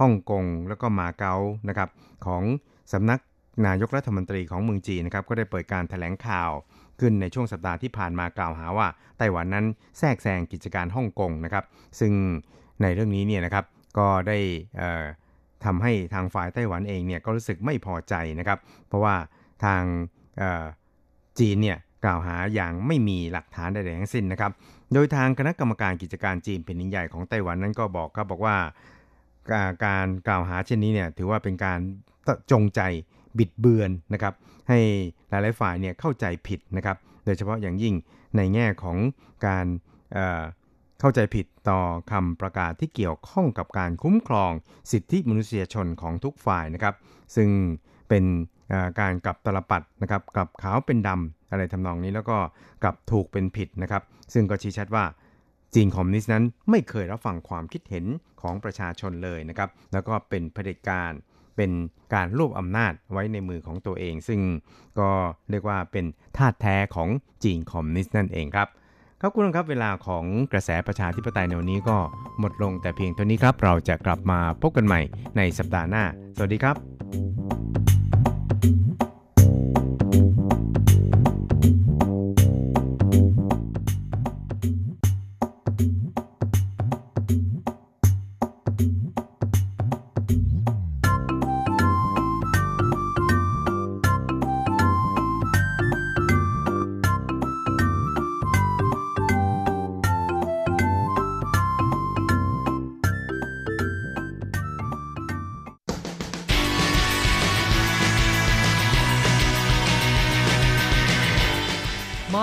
[0.00, 1.36] ฮ่องกงแล้วก็มาเก๊า
[1.68, 1.88] นะครับ
[2.26, 2.42] ของ
[2.92, 3.20] สำนัก
[3.66, 6.50] นายกรัฐมนตรีของเมืองจีนนะครับก็ได้เปิดการถแถลงข่าว
[7.00, 8.86] ขึ้นในช่วงสัปดาห์ที่ผ่านมากล่าวหาว่า
[9.18, 9.66] ไต้หวันนั้น
[9.98, 11.64] แทรกแซงกิจการฮ่องกงนะครับ
[12.00, 12.12] ซึ่ง
[12.82, 13.64] ในเรื่องนี้เนี่ยนะครับ
[13.98, 14.38] ก็ได้
[15.64, 19.14] ทำให้ทางฝ่ายไต้หวันเองเนี่ยก็รู้สึกไม่พอใจนะครับ เพราะว่า
[19.64, 19.82] ทาง
[21.38, 24.52] จีนเนี่ยกล่าวหาอย่างไม่มีหลักฐานใดๆทั้งสิ้นนะครับ
[24.92, 28.56] โดยทางคณะกรรมการกิจการจีนแผ่นดินใหญ่ของไต้หวันนั้นก็บอกครับบอกว่า
[29.86, 31.78] การกล่าวหาเช่นนี้เนี่ยถือว่าเป็นการ
[32.50, 32.80] จงใจ
[33.38, 34.34] บิดเบือนนะครับ
[34.68, 34.78] ให้
[35.28, 37.94] หลายๆฝ่ายเนี่ยเข้าใจผิดนะครับ โดยเฉพาะอย่างยิ่ง
[38.36, 38.96] ในแง่ของ
[39.46, 39.66] การ
[41.00, 41.80] เข้าใจผิดต่อ
[42.12, 44.52] คำประกาศที่เกี่ยวข้องกับการคุ้มครอง
[44.92, 46.94] สิทธิมนุษยชนของทุกฝ่ายนะครับ
[47.36, 47.48] ซึ่ง
[48.08, 48.24] เป็น
[49.00, 52.36] การกลับตลปัดนะครับกลับขาวเป็นดำอะไรทำนองนี้แล้วก็
[52.82, 54.02] กลับถูกเป็นผิดนะครับ
[54.32, 55.04] ซึ่งก็ชี้ชัดว่า
[55.74, 58.04] จีนคอมมิวนิสต์นั้นไม่เคยรับฟังความคิดเห็น
[58.40, 61.12] ของประชาชนเลยนะครับ แล้วก็เป็นเผด็จการ
[61.58, 61.72] เป็น
[62.14, 64.40] การรวบอำนาจไว้ในมือของตัวเอง ซึ่ง
[64.98, 65.10] ก็
[65.50, 66.04] เรียกว่าเป็น
[66.36, 67.08] ธาตแท้ของ
[67.44, 68.68] จีนคอมมิวนิสต์นั่นเองครับ
[69.20, 71.96] ครับคุณครับเวลาของกระแสประชาธิปไตยในวันนี้ก็
[72.38, 75.00] หมดลงแต่เพียงเท่านี้ครับ เราจะกลับมาพบกันใหม่
[75.36, 76.04] ในสัปดาห์หน้า
[76.36, 77.97] สวัสดีครับ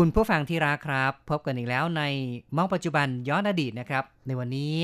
[0.00, 2.02] คุณผู้ฟังที่รักครับ พบกันอีกแล้วใน
[2.56, 4.74] มองปัจจุบันย้อนอดีตนะครับ ในวันนี้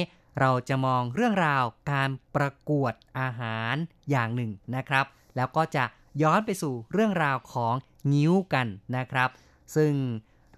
[0.41, 3.75] เราจะมองเรื่องราวการประกวดอาหาร
[4.11, 5.05] อย่างหนึ่งนะครับ
[5.37, 5.85] แล้วก็จะ
[6.23, 7.75] ย้อนไปสู่เรื่องราวของ
[8.13, 9.29] งิ้วกันนะครับ
[9.77, 9.93] ซึ่ง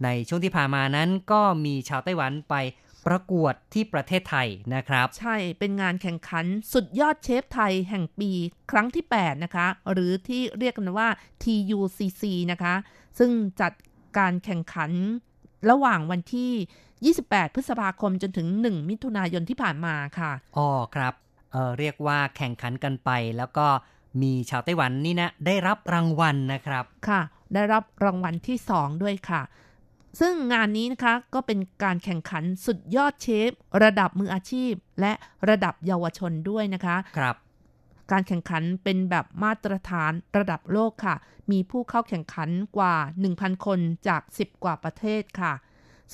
[0.05, 2.55] ในช่วงที่ผ่านมานั้นก็มีชาวไต้หวันไป
[3.07, 8.31] ประกวดที่ประเทศไทยนะครับ ใช่เป็นงานแข่งขันสุดยอดเชฟไทยแห่งปี
[8.71, 11.09] ครั้งที่ 8 นะคะ หรือที่เรียกกันว่า
[11.43, 12.75] TUCC นะคะ
[13.19, 13.73] ซึ่งจัด
[14.19, 14.91] การแข่งขัน
[15.71, 21.15] ระหว่างวันที่ 28 พฤษภาคมจนถึง 1 มิถุนายนที่ผ่านมาค่ะ อ๋อครับ
[21.53, 23.67] เออเรียกว่าแข่งขันกันไป แล้วก็
[24.23, 27.21] มีชาวไต้หวันนี่นะ ได้รับรางวัลนะครับ ค่ะ
[27.55, 29.43] ได้รับรางวัลที่ 2 ด้วยค่ะ
[30.21, 33.51] ซึ่งงานนี้นะคะก็เป็นการแข่งขันสุดยอดเชฟ
[33.85, 35.13] ระดับมืออาชีพ และ
[35.49, 37.37] ระดับเยาวชนด้วยนะคะ ครับ
[38.11, 41.17] การแข่งขันเป็นแบบมาตรฐานระดับโลกค่ะ
[41.51, 42.97] มีผู้เข้าแข่งขันกว่า
[43.31, 45.53] 1,000 คนจาก 10 กว่าประเทศค่ะ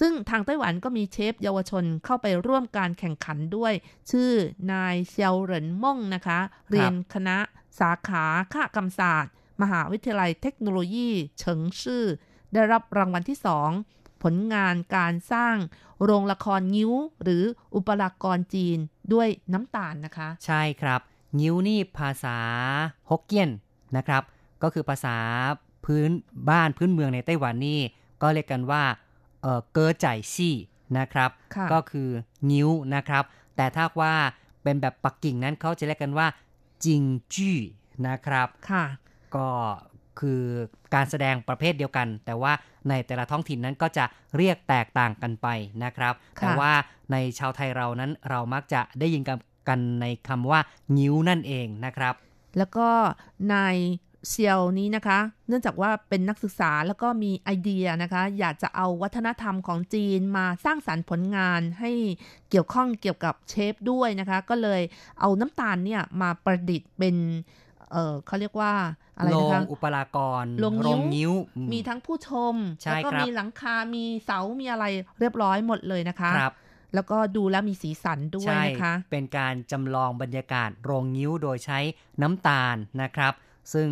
[0.01, 3.72] ซึ่งทางไต้หวันก็มีเชฟเยาวชนเข้าไปร่วมการแข่งขันด้วย
[4.11, 4.32] ชื่อ
[4.72, 6.38] นายเซียวเหรินม่งนะคะ
[6.70, 7.38] เรียนคณะ
[7.80, 9.32] สาขาข้ากรรมศาสตร์
[9.62, 12.05] มหาวิทยาลัยเทคโนโลยีเฉิงซื่อ
[12.53, 13.38] ได้รับรางวัลที่
[13.80, 15.57] 2ผลงานการสร้าง
[16.05, 18.78] โรงละครงิ้ว หรืออุปรากรจีน
[19.12, 21.01] ด้วยน้ำตาลนะคะ ใช่ครับ
[21.41, 22.39] งิ้วนี่ภาษา
[23.11, 23.51] ฮกเกี้ยน
[23.97, 24.22] นะครับ
[24.62, 25.16] ก็คือภาษา
[25.85, 26.11] พื้น
[26.51, 27.80] บ้านพื้นเมืองในไต้หวันนี่
[28.22, 28.83] ก็เรียกกันว่า
[29.43, 30.57] เออเกอใจซี่
[30.99, 32.09] นะครับค่ะก็คือ
[32.51, 33.24] งิ้วนะครับ
[33.57, 34.14] แต่ถ้าว่า
[34.62, 36.26] เป็นแบบปักกิ่งนั้นเขาจะเรียกกันว่า
[36.85, 37.03] จิง
[37.35, 37.59] จี้
[38.07, 38.85] นะครับค่ะ
[39.37, 39.49] ก็
[40.20, 40.43] คือ
[40.95, 42.53] การแสดงประเภทเดียวกัน แต่ว่า
[42.89, 44.05] ในแต่ละท้องถิ่นนั้นก็จะ
[44.37, 45.49] เรียกแตกต่างกันไป
[45.85, 46.72] นะครับค่ะแต่ว่า
[47.12, 49.22] ในชาวไทยเรานั้นเรามักจะได้ยิน
[49.68, 50.60] กันในคำว่า
[50.96, 52.14] งิ้วนั่นเองนะครับ
[52.58, 52.88] แล้วก็
[53.52, 53.76] นาย
[54.28, 61.90] เซียวนี้นะคะ เนื่องจากว่าเป็นนักศึกษาแล้วก็มีไอเดียนะคะ อยากจะเอาวัฒนธรรมของจีนมาสร้างสรรค์ผลงานให้
[62.50, 64.82] เกี่ยวข้องเกี่ยวกับเชฟด้วยนะคะ ก็เลย
[65.20, 67.16] เอาน้ำตาลเนี่ยมาประดิษฐ์เป็น
[67.92, 68.72] เออเขาเรียกว่า
[69.16, 71.32] อะไรนะคะอุปรากรโรงงิ้วงิ้ว
[71.72, 72.54] มีทั้งผู้ชม
[72.84, 74.84] ชแล้วก็มีหลังคา มีเสา มีอะไร
[75.20, 76.54] เรียบร้อยหมดเลยนะคะครับ
[76.95, 81.78] แล้วก็ดูแล้วมีสีสันด้วยใช่นะคะ เป็นการจำลองบรรยากาศโรงงิ้วโดยใช้
[82.22, 83.32] น้ำตาลนะครับ
[83.72, 83.88] ซึ่ง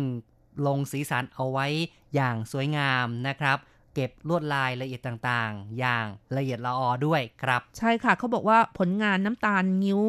[0.67, 1.67] ลงสีสันเอาไว้
[2.15, 3.57] อย่างสวยงามนะครับ
[3.93, 6.05] เก็บลวดลายละเอียดต่างๆ อย่าง
[6.37, 10.03] ละเอียดละออด้วยครับ ใช่ค่ะเขาบอกว่าผลงานน้ำตาลงิ้ว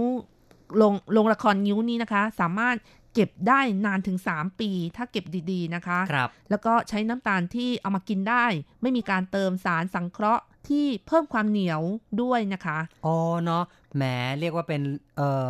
[0.82, 2.76] ลงลงละครงิ้วนี้นะคะ สามารถ
[3.14, 8.44] เก็บได้นานถึง 3 ปี ถ้าเก็บดีๆนะคะครับแล้วก็ใช้น้ำตาลที่เอามากินได้
[8.82, 11.82] ไม่มีการเติมสารสังเคราะห์ ที่เพิ่มความเหนียว
[12.22, 13.64] ด้วยนะคะ อ๋อเนาะ
[13.96, 14.02] แหม
[14.40, 14.82] เรียกว่าเป็น
[15.16, 15.48] เอ่อ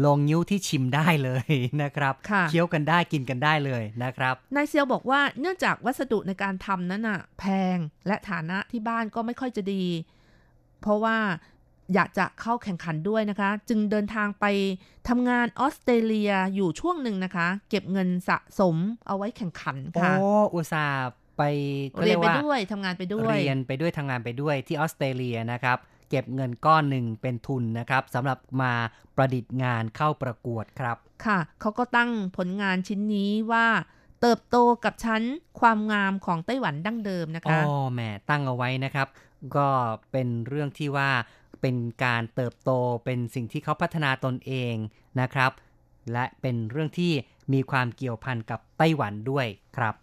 [0.00, 1.46] โรงงิ้วที่ชิมได้เลย
[1.82, 7.44] นะครับค่ะเคี้ยวกันได้กินกันได้เลยนะครับ นายเซียวบอกว่าเนื่องจากวัสดุในการทำนั้นน่ะแพ
[7.76, 9.84] งและฐานะที่บ้านก็ไม่ค่อยจะดี
[10.80, 11.16] เพราะว่า
[11.94, 14.44] อยากจะเข้าแข่งขันด้วยนะคะ จึงเดินทางไป
[15.08, 20.12] ทำงานออสเตรเลียอยู่ช่วงหนึ่งนะคะ เก็บเงินสะสมเอาไว้แข่งขันโอ้ค่ะ
[20.54, 20.98] อุตส่าห์
[21.38, 21.42] ไป
[21.94, 25.78] ขาเรียนไปกว่าด้วยทำงานไปด้วย เรียนไปด้วยทำงานไปด้วยที่ออสเตรเลียนะครับ
[26.10, 28.72] เก็บเงินก้อนหนึ่งเป็นทุนนะครับสำหรับมา
[29.16, 33.66] ประดิษฐ์งานเข้าประกวดครับ ค่ะเขาก็ตั้งผลงานชิ้นนี้ว่า
[34.20, 35.22] เติบโตกับชั้น
[35.60, 39.08] ความงามของไต้หวันดั้งเดิมนะอ๋อคะแหมตั้งเอาไว้นะครับ
[39.56, 39.68] ก็
[40.12, 41.10] เป็นเรื่องที่ว่า
[41.60, 42.70] เป็นการเติบโต
[43.04, 44.74] เป็นสิ่งที่เขาพัฒนาตนเอง
[45.20, 45.52] นะครับ
[46.12, 47.12] และเป็นเรื่องที่
[47.52, 49.94] มีความเกี่ยวพันกับไต้หวันด้วยครับ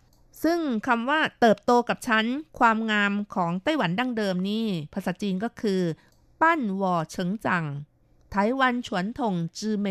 [0.44, 2.26] ซึ่งคำว่าเติบโตกับชั้น
[2.60, 5.82] ความงามของไต้หวันดั้งเดิมนี่ ภาษาจีนก็คือ
[6.42, 7.66] ปั้นวอเฉิงจัง
[8.32, 9.88] ไต้หวันฉวนถงจือเม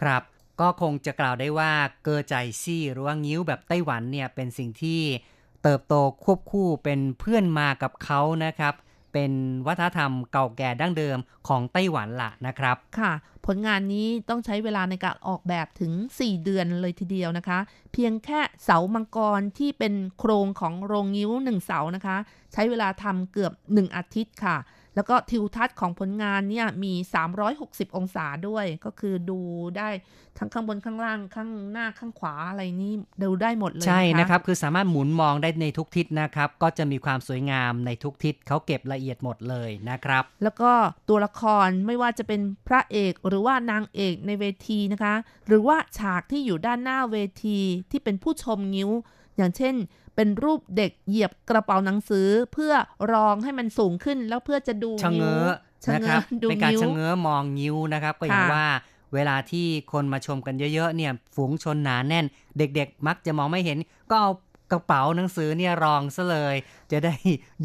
[0.00, 0.22] ครับ
[0.60, 1.72] ก็คงจะกล่าวได้ว่า
[2.02, 5.00] เกอใจซี่หรือว่างิ้วแบบไต้หวันเนี่ยเป็นสิ่งที่
[5.62, 8.74] เติบโตควบคู่เป็นเพื่อนมากับเขานะครับ
[9.12, 9.32] เป็น
[9.66, 13.12] วัฒนธรรมเก่าแก่ดั้งเดิมของไต้หวันล่ะนะครับ ค่ะ
[13.46, 17.58] ผลงานนี้ต้องใช้เวลาในการออกแบบถึง 4 เดือนเลยทีเดียวนะคะ
[17.92, 22.16] เพียงแค่เสามังกรที่เป็นโครงของโรงยิ้วหนึ่งเสานะคะ
[22.52, 24.56] ใช้เวลาทำเกือบ 1 อาทิตย์ค่ะ
[24.94, 26.92] แล้วก็ทิวทัศน์ของผลงานเนี่ยมี
[27.44, 29.40] 360 องศาด้วย ก็คือดู
[29.76, 29.88] ได้
[30.38, 40.72] ทั้งข้างบนข้างล่างข้างหน้าข้างขวาอะไรนี่ดูได้หมดเลย ใช่นะครับ คือสามารถหมุนมองได้ในทุกทิศนะครับ ก็จะมีความสวยงามในทุกทิศเขาเก็บละเอียดหมดเลยนะครับ แล้วก็
[41.08, 45.14] ตัวละครไม่ว่าจะเป็นพระเอกหรือว่านางเอกในเวทีนะคะ
[45.46, 47.58] หรือว่าฉากที่อยู่ด้านหน้าเวที
[47.90, 48.90] ที่เป็นผู้ชมงิ้ว
[49.36, 49.74] อย่างเช่น
[50.16, 52.72] เป็นรูปเด็กเหยียบกระเป๋าหนังสือเพื่อ
[53.12, 55.44] รองให้มันสูงขึ้นแล้วเพื่อจะดูชะเง้อ
[55.84, 58.66] ชะนะเง้ครัอบดูเป็นการงิ้วชะเง้อมองนิ้วนะครับ ก็อย่างค่ะว่า
[59.14, 62.26] เวลาที่คนมาชมกันเยอะๆเนี่ยฝูงชนหนาแน่น
[62.58, 63.78] เด็กๆ มักจะมองไม่เห็น
[64.10, 64.30] ก็เอา
[64.72, 66.56] กระเป๋าหนังสือเนี่ยรองซะเลย
[66.92, 67.14] จะได้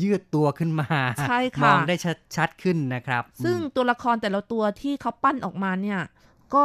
[0.02, 0.90] ยืดตัวขึ้นมา
[1.30, 6.00] ใช่มค่ะองได้ชัดชัดขึ้นนะครับ ซึ่งตัวละครแต่ละตัวที่เขาปั้นออกมาเนี่ย
[6.54, 6.64] ก็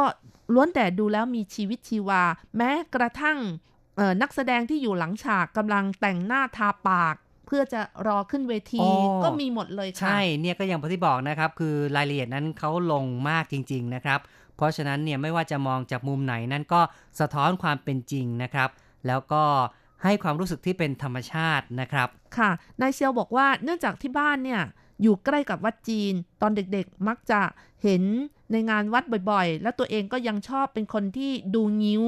[0.53, 2.21] ล้วนแต่ดูแล้วมีชีวิตชีวา
[2.57, 3.72] แม้กระทั่งเอ่อ
[4.21, 7.15] นักแสดงที่อยู่หลังฉากกำลังแต่งหน้าทาปาก
[7.47, 14.19] เพื่อจะรอขึ้นเวทีอ๋อก็มีหมดเลยค่ะ ใช่เนี่ยก็อย่างที่บอกนะครับ คือรายละเอียดนั้นเขาลงมากจริง ๆนะครับ
[14.57, 16.81] เพราะฉะนั้นเนี่ยไม่ว่าจะมองจากมุมไหนนั้นก็
[17.19, 18.69] สะท้อนความเป็นจริงนะครับ
[19.07, 19.43] แล้วก็
[20.03, 24.61] ให้ความรู้สึกที่เป็นธรรมชาตินะครับ ค่ะ นายเซียวบอกว่าเนื่องจากที่บ้านเนี่ย
[25.01, 27.41] อยู่ใกล้กับวัดจีน ตอนเด็กๆ มักจะ
[27.83, 28.03] เห็น
[28.51, 32.03] ในงานวัดบ่อยๆ และตัวเองก็ยังชอบเป็นคนที่ดูงิ้ว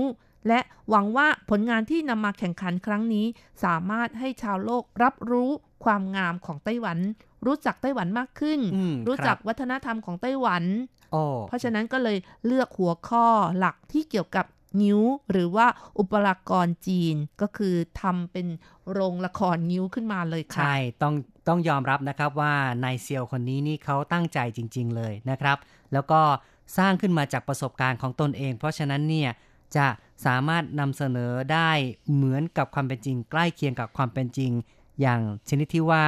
[0.47, 3.25] และหวังว่าผลงานที่นำมาแข่งขันครั้งนี้
[3.63, 5.49] สามารถให้ชาวโลกรับรู้
[5.83, 6.97] ความงามของไต้หวัน
[7.45, 10.63] รู้จักไต้หวันมากขึ้นอืมรู้จักครับวัฒนธรรมของไต้หวัน
[11.11, 13.25] โอ้เพราะฉะนั้นก็เลยเลือกหัวข้อ
[13.57, 14.45] หลักที่เกี่ยวกับ
[14.83, 15.67] นิ้วหรือว่า
[15.99, 18.47] อุปรากรจีนก็คือทำเป็น
[18.91, 21.13] โรงละครนิ้วขึ้นมาเลยค่ะ ใช่ ต้อง
[21.47, 25.57] ต้องยอมรับนะครับว่านายเซียวคนนี้นี่เขาตั้งใจจริง ๆ เลยนะครับ
[25.93, 26.21] แล้วก็
[26.77, 29.29] สร้างขึ้นมาจากประสบการณ์ของตนเอง เพราะฉะนั้นเนี่ย
[29.77, 29.87] จะ
[30.25, 31.71] สามารถนำเสนอได้
[32.13, 34.51] เหมือนกับความเป็นจริง ใกล้เคียงกับความเป็นจริง
[35.01, 36.05] อย่างชนิดที่ว่า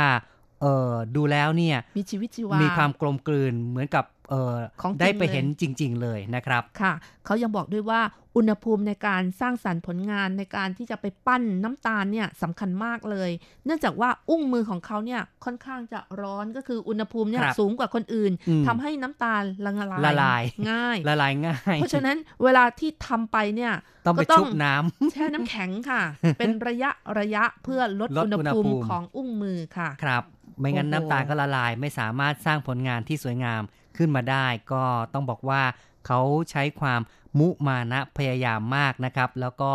[0.61, 6.93] เออดูแล้วเนี่ยมีชีวิตชีวา มีความกลมกลืนเหมือนกับ เออของจริงได้ไปเลยเห็นจริง ๆ เลยนะครับค่ะ
[7.25, 8.01] เขายังบอกด้วยว่า
[8.37, 13.29] อุณหภูมิในการสร้างสรรค์ผลงานในการที่จะไปปั้นน้ำตาลเนี่ยสำคัญมากเลย
[13.65, 23.73] เนื่องจากว่าอุ้งมือของเขาเนี่ยค่อนข้างจะร้อนก็คืออุณหภูมิเนี่ยครับสูงกว่าคนอื่นอืมทำให้น้ำตาลละลายละลายง่ายละลายง่าย เพราะฉะนั้นเวลาที่ทำไปเนี่ย
[24.05, 26.01] ต้องไปก็ชุบน้ำแช่น้ำแข็งค่ะ
[26.37, 30.23] เป็นระยะระยะเพื่อลดลดอุณหอุณหภูมิภูมิของอุ้งมือค่ะครับ
[30.59, 33.61] ไม่งั้นโอ้โหน้ำตาลก็ละลาย ไม่สามารถสร้างผลงานที่สวยงาม
[33.97, 34.83] ขึ้นมาได้ ก็
[35.13, 35.61] ต้องบอกว่า
[36.05, 36.19] เขา
[36.51, 37.01] ใช้ความ
[37.39, 39.71] มุมานะพยายามมากนะครับ แล้วก็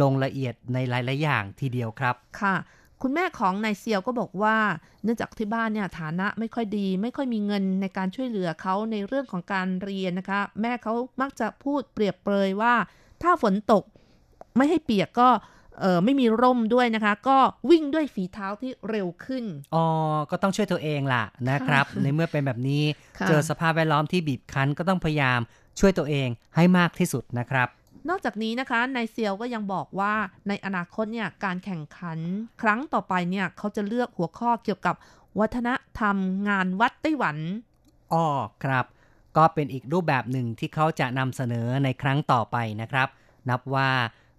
[0.00, 2.56] ลงละเอียดในหลายๆอย่างทีเดียวครับค่ะ
[3.02, 4.56] คุณแม่ของนายเซียวก็บอกว่า
[5.02, 12.74] เนื่องจากที่บ้านเนี่ยฐานะไม่ค่อยดี ไม่ค่อยมีเงินในการช่วยเหลือเขาในเรื่องของการเรียนนะคะ แม่เขามักจะพูดเปรียบเปรยว่า
[13.22, 13.84] ถ้าฝนตก
[14.56, 15.28] ไม่ให้เปียกก็
[15.80, 17.38] เออไม่มีร่มด้วยนะคะ ก็
[17.70, 19.84] วิ่งด้วยฝีเท้าที่เร็วขึ้น อ๋อ
[20.30, 22.84] ก็ต้องช่วยตัวเองล่ะนะครับค่ะในเมื่อเป็นแบบนี้
[23.18, 25.40] ค่ะเจอสภาพแวดล้อมที่บีบคั้นก็ต้องพยายาม
[25.80, 27.68] ช่วยตัวเองให้มากที่สุดนะครับ
[28.08, 30.14] นอกจากนี้นะคะนายเซียวก็ยังบอกว่า
[30.48, 32.18] ในอนาคตเนี่ยการแข่งขัน
[32.62, 34.94] ครั้งต่อไปเนี่ยเขาจะเลือกหัวข้อเกี่ยวกับ
[35.40, 36.16] วัฒนธรรม
[36.48, 37.36] งานวัดไต้หวัน
[38.12, 38.26] อ้อ
[38.64, 38.84] ครับ
[39.36, 43.08] ก็เป็นอีกรูปแบบหนึ่งที่เขาจะนำเสนอในครั้งต่อไปนะครับ
[43.48, 43.90] นับว่า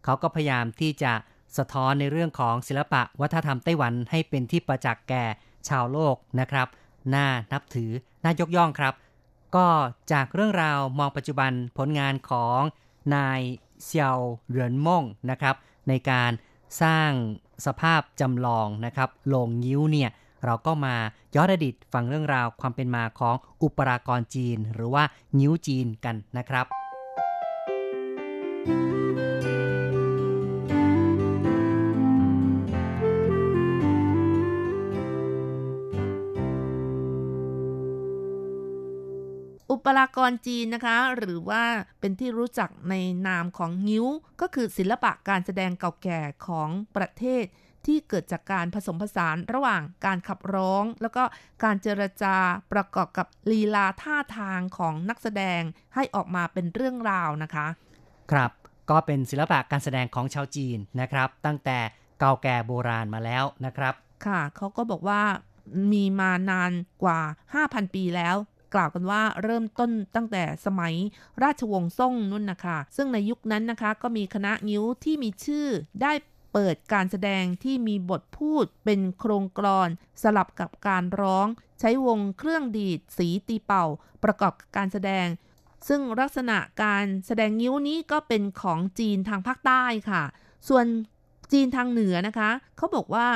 [0.03, 1.13] เขาก็พยายามที่จะ
[1.57, 5.23] สะท้อนในเรื่องของศิลปะวัฒนธรรมไต้หวันให้เป็นที่ประจักษ์แก่
[5.67, 6.67] ชาวโลกนะครับ
[7.13, 7.91] น่านับถือ
[8.23, 8.93] น่ายกย่องครับ
[9.55, 9.67] ก็
[10.11, 12.59] จากเรื่องราวมองปัจจุบันผลงานของ
[13.15, 13.41] นาย
[13.83, 14.19] เซียว
[14.49, 15.55] เหรินม่งนะครับ
[15.87, 16.31] ในการ
[16.81, 17.11] สร้าง
[17.65, 20.09] สภาพจำลองนะครับโลงยิ้วเนี่ย
[20.45, 20.95] เราก็มา
[21.35, 25.03] ย้อนอดีตฟังเรื่องราวความเป็นมาของอุปรากรจีน หรือว่า
[25.39, 26.65] นิ้วจีนกันนะครับ
[28.67, 29.08] อุป
[39.97, 41.63] รากรจีนนะคะ หรือว่า
[41.99, 42.95] เป็นที่รู้จักใน
[43.27, 44.07] นามของงิ้ว
[44.41, 47.45] ก็คือศิลปะการแสดงเก่าแก่ของประเทศ
[47.85, 51.23] ที่เกิดจากการผสมผสานระหว่างการขับร้อง แล้วก็
[51.63, 52.35] การเจรจา
[52.73, 55.61] ประกอบกับลีลาท่าทางของนักแสดง
[55.95, 57.67] ให้ออกมาเป็นเรื่องราวนะคะ
[58.31, 58.51] ครับ
[58.89, 61.79] ก็เป็นศิลปะการแสดงของชาวจีนนะครับ ตั้งแต่
[62.19, 63.93] เก่าแก่โบราณมาแล้วนะครับ
[64.25, 65.21] ค่ะเขาก็บอกว่า
[65.91, 66.71] มีมานาน
[67.03, 67.19] กว่า
[67.57, 68.35] 5,000 ปีแล้ว
[68.73, 70.93] กล่าวกันว่าเริ่มต้นตั้งแต่สมัย
[71.43, 75.67] ราชวงศ์ซ่งนุ่นนะคะ ซึ่งในยุคนั้นนะคะก็มีคณะงิ้วที่มีชื่อ
[76.01, 76.13] ได้
[76.53, 79.89] เปิดการแสดงที่มีบทพูดเป็นโครงกรอน
[80.23, 81.47] สลับกับการร้อง
[81.79, 83.85] ใช้วงเครื่องดีดสีตีเป่า
[84.23, 85.27] ประกอบกับการแสดง
[85.87, 90.23] ซึ่งลักษณะการแสดงงิ้วนี้ก็เป็นของจีนทางภาคใต้ค่ะ
[90.69, 90.85] ส่วน
[91.51, 93.27] จีนทางเหนือนะคะ เขาบอกว่า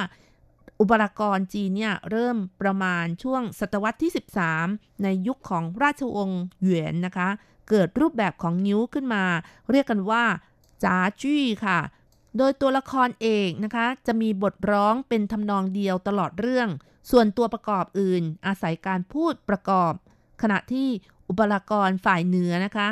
[0.83, 4.11] อุปกรณ์จีนเนี่ยเริ่มประมาณช่วงศตวรรษที่
[4.55, 7.29] 13 ในยุคของราชวงศ์หยวนนะคะ
[7.69, 9.23] เกิดรูปแบบของนิ้วขึ้นมา
[9.71, 10.23] เรียกกันว่า
[10.83, 11.79] จ๋าจี้ค่ะ
[12.37, 16.69] โดยตัวละครเอกนะคะ จะมีบทร้องเป็นทำนองเดียวตลอดเรื่อง
[17.11, 19.93] ส่วนตัวประกอบอื่น อาศัยการพูดประกอบ
[20.41, 20.87] ขณะที่
[21.29, 22.89] อุปกรณ์ฝ่ายเหนือนะคะ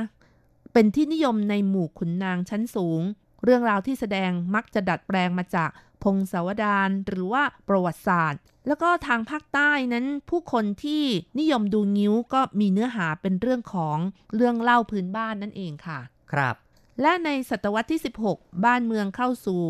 [0.73, 3.01] เป็นที่นิยมในหมู่ขุนนางชั้นสูง
[3.43, 5.69] เรื่องราวที่แสดงมักจะดัดแปลงมาจาก
[6.03, 11.03] พงศาวดารหรือว่าประวัติศาสตร์ แล้วก็ทางภาคใต้นั้น ผู้คนที่
[11.39, 13.97] นิยมดูงิ้วก็มีเนื้อหาเป็นเรื่องของ
[14.35, 15.99] เรื่องเล่าพื้นบ้านนั่นเองค่ะ
[16.31, 16.55] ครับ
[17.01, 19.63] และในศตวรรษที่ 16 บ้านเมืองเข้าสู่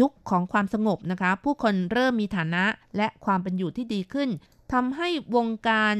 [0.00, 2.64] ยุคของความสงบนะคะ ผู้คนเริ่มมีฐานะ
[2.96, 4.28] และความเป็นอยู่ที่ดีขึ้น
[4.72, 5.94] ทำให้วงการ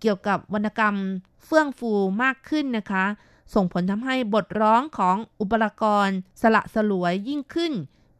[0.00, 0.96] เกี่ยวกับวรรณกรรม
[1.44, 1.92] เฟื่องฟู
[2.22, 3.04] มากขึ้นนะคะ
[3.54, 7.72] ส่งผลทำให้บทร้องของอุปกรณ์สละสลวยยิ่งขึ้น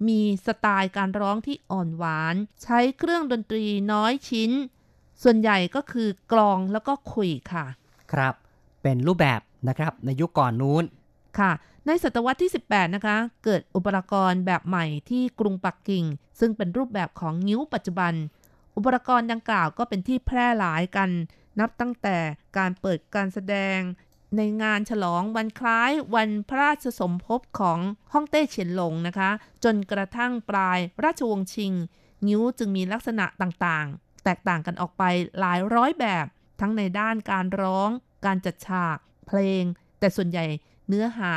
[0.09, 4.51] มีสไตล์การร้องที่อ่อนหวาน ใช้เครื่องดนตรีน้อยชิ้น
[5.23, 7.67] ส่วนใหญ่ก็คือกลองแล้วก็ขุยค่ะ
[8.13, 8.35] ครับ
[8.83, 10.85] เป็นรูปแบบนะครับในยุคก่อนนู้น
[11.39, 11.53] ค่ะ
[11.87, 16.05] ในศตวรรษที่ 18 นะคะ เกิดอุปกรณ์แบบใหม่ที่กรุงปักกิ่ง
[16.41, 18.13] ซึ่งเป็นรูปแบบของงิ้วปัจจุบัน
[18.77, 21.11] อุปกรณ์ดังกล่าวก็เป็นที่แพร่หลายกัน
[21.61, 22.17] นับตั้งแต่
[22.59, 23.79] การเปิดการแสดง
[24.37, 27.79] ในงานฉลองวันคล้ายวันพระราชสมภพของ
[28.13, 29.31] ฮ่องเต้เฉียนหลงนะคะ
[29.65, 31.73] จนกระทั่งปลายราชวงศ์ชิง
[32.27, 35.03] งิ้วจึงมีลักษณะต่างๆ แตกต่างกันออกไป
[35.41, 36.27] หลายร้อยแบบ
[36.61, 37.89] ทั้งในด้านการร้อง
[38.27, 39.63] การจัดฉาก เพลง
[39.99, 40.45] แต่ส่วนใหญ่
[40.89, 41.33] เนื้อหา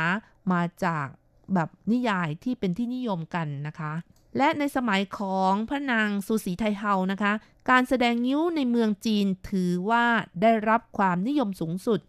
[0.52, 1.06] มาจาก
[1.54, 3.92] แบบนิยายที่เป็นที่นิยมกันนะคะ
[4.36, 7.32] และในสมัยของพระนางซูสีไทเฮานะคะ
[7.70, 10.04] การแสดงนิ้วในเมืองจีนถือว่า
[10.42, 12.00] ได้รับความนิยมสูงสุด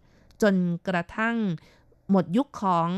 [0.42, 0.54] จน
[0.88, 1.36] กระทั่ง
[2.10, 2.88] หมดยุคของ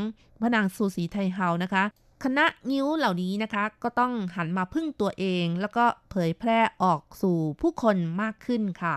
[0.41, 1.83] พระนางซูสีไทเฮานะคะ
[2.23, 8.95] คณะนิ้วเหล่านี้นะคะ ก็ต้องหันมาพึ่งตัวเอง แล้วก็เผยแพร่ออกสู่ผู้คนมากขึ้นค่ะ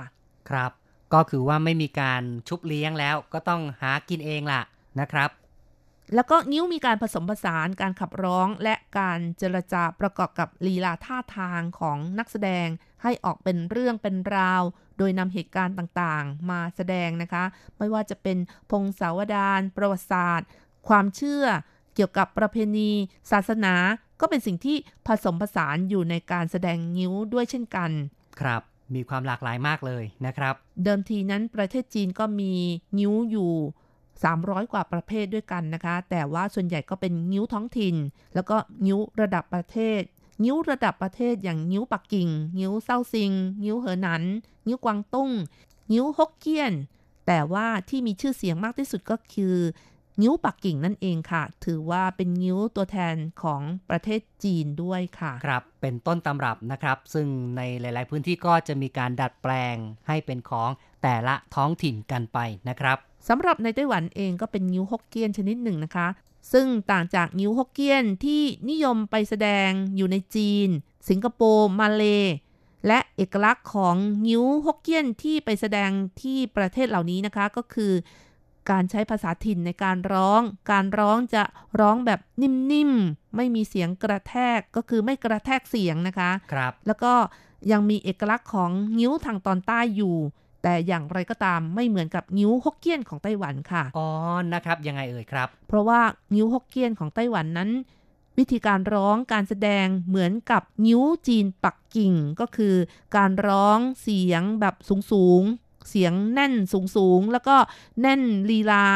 [0.51, 0.72] ครับ
[1.14, 4.62] ก็คือว่าไม่มีการชุบเลี้ยงแล้ว ก็ต้องหากินเองล่ะ
[5.01, 5.30] นะครับ
[6.14, 12.68] แล้วก็นิ้วมีการผสมผสานการขับร้องและการเจรจาประกอบกับลีลาท่าทางของนักแสดง
[13.03, 14.62] ให้ออกเป็นเรื่องเป็นราว
[14.99, 17.45] โดยนำเหตุการณ์ต่างๆ มาแสดงนะคะ
[17.78, 18.38] ไม่ว่าจะเป็น
[18.70, 20.49] พงศาวดาร ประวัติศาสตร์
[20.88, 21.45] ความเชื่อ
[21.95, 22.90] เกี่ยวกับประเพณี
[23.32, 23.74] ศาสนา
[24.20, 24.76] ก็เป็นสิ่งที่
[25.07, 27.90] ผสมผสานอยู่ในการแสดงนิ้วด้วยเช่นกัน
[28.40, 28.62] ครับ
[28.95, 32.53] มีความหลากหลายมากเลยนะครับ เดิมทีนั้นประเทศจีนก็มี
[32.99, 33.53] นิ้วอยู่
[34.12, 37.97] 300 กว่าประเภทด้วยกันนะคะ แต่ว่าส่วนใหญ่ก็เป็นนิ้วท้องถิ่น
[38.34, 40.01] แล้วก็นิ้วระดับประเทศ
[40.43, 42.28] นิ้วระดับประเทศอย่างนิ้วปักกิ่ง
[42.59, 43.32] นิ้วเซาซิง
[43.64, 44.22] นิ้วเหอหนัน
[44.66, 45.30] นิ้วกวางตุ้ง
[45.93, 46.72] นิ้วฮกเกี้ยน
[47.26, 49.57] แต่ว่าที่มีชื่อเสียงมากที่สุดก็คือ
[50.22, 57.26] นิ้วปักกิ่งนั่นเองค่ะ ถือว่าเป็นนิ้วตัวแทนของประเทศจีนด้วยค่ะ ครับ เป็นต้นตำรับนะครับ ซึ่ง
[57.57, 59.76] ในหลาย ๆ พื้นที่ก็จะมีการดัดแปลง
[60.09, 60.70] ให้เป็นของ
[61.03, 62.97] แต่ละท้องถิ่นกันไปนะครับ
[63.28, 66.09] สำหรับในไต้หวันเองก็เป็นนิ้วฮกเกี้ยนชนิดหนึ่งนะคะ
[66.53, 70.68] ซึ่งต่างจากนิ้วฮกเกี้ยนที่นิยมไปแสดงอยู่ในจีน
[71.09, 72.05] สิงคโปร์มาเล
[72.86, 75.90] และเอกลักษณ์ของนิ้วฮกเกี้ยนที่ไปแสดง
[76.22, 77.92] ที่ประเทศเหล่านี้นะคะก็คือ
[78.70, 80.40] การใช้ภาษาถิ่นในการร้อง
[80.70, 81.42] การร้องจะ
[81.80, 87.12] ร้องแบบนิ่มๆ ไม่มีเสียงกระแทกก็คือไม่กระแทกเสียงนะคะ ครับ แล้วก็
[87.72, 90.16] ยังมีเอกลักษณ์ของนิ้วทางตอนใต้อยู่
[90.66, 94.08] แต่อย่างไรก็ตามไม่เหมือนกับนิ้วฮกเกี้ยนของไต้หวันค่ะ อ๋อ
[94.54, 96.00] นะครับ ยังไงเอ่ยครับ เพราะว่า
[96.34, 97.70] นิ้วฮกเกี้ยนของไต้หวันนั้น
[98.38, 102.74] วิธีการร้องการแสดงเหมือนกับนิ้วจีนปักกิ่ง ก็คือ
[103.16, 104.74] การร้องเสียงแบบ
[105.12, 106.54] สูงๆ เสียงแน่น
[106.96, 107.56] สูงๆ แล้วก็
[108.00, 108.86] แน่นลีลา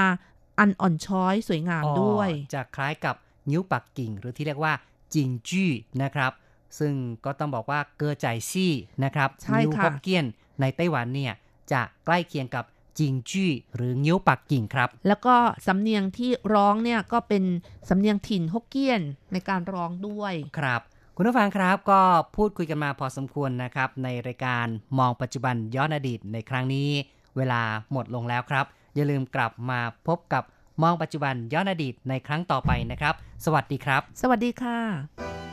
[0.58, 3.16] อันอ่อนช้อยสวยงามด้วย จะคล้ายกับ
[3.50, 4.72] นิ้วปักกิ่ง หรือที่เรียกว่า
[5.14, 5.70] จิงจี้
[6.02, 6.32] นะครับ
[6.78, 6.92] ซึ่ง
[7.24, 8.72] ก็ต้องบอกว่าเกอใจซี่
[9.04, 10.24] นะครับใช่นิ้วค่ะฮกเกี้ยน
[10.60, 11.34] ในไต้หวันเนี่ย
[11.72, 12.64] จะใกล้เคียงกับ
[12.98, 17.44] จิงจี้หรือนิ้วปักกิ่งครับ แล้วก็สำเนียงที่ร้องเนี่ยก็เป็น
[17.88, 19.02] สำเนียงถิ่นฮกเกี้ยน
[19.32, 20.80] ในการร้องด้วยครับ
[21.16, 22.00] คุณผู้ฟังครับก็
[22.36, 24.66] พูดคุยกันมาพอสมควรนะครับ ในรายการ
[24.98, 26.88] มองปัจจุบันย้อนอดีตในครั้งนี้
[27.36, 27.60] เวลา
[27.92, 30.42] หมดลงแล้วครับ อย่าลืมกลับมาพบกับ
[30.82, 33.14] มองปัจจุบันย้อนอดีตในครั้งต่อไปนะครับ
[33.44, 35.47] สวัสดีครับ สวัสดีค่ะ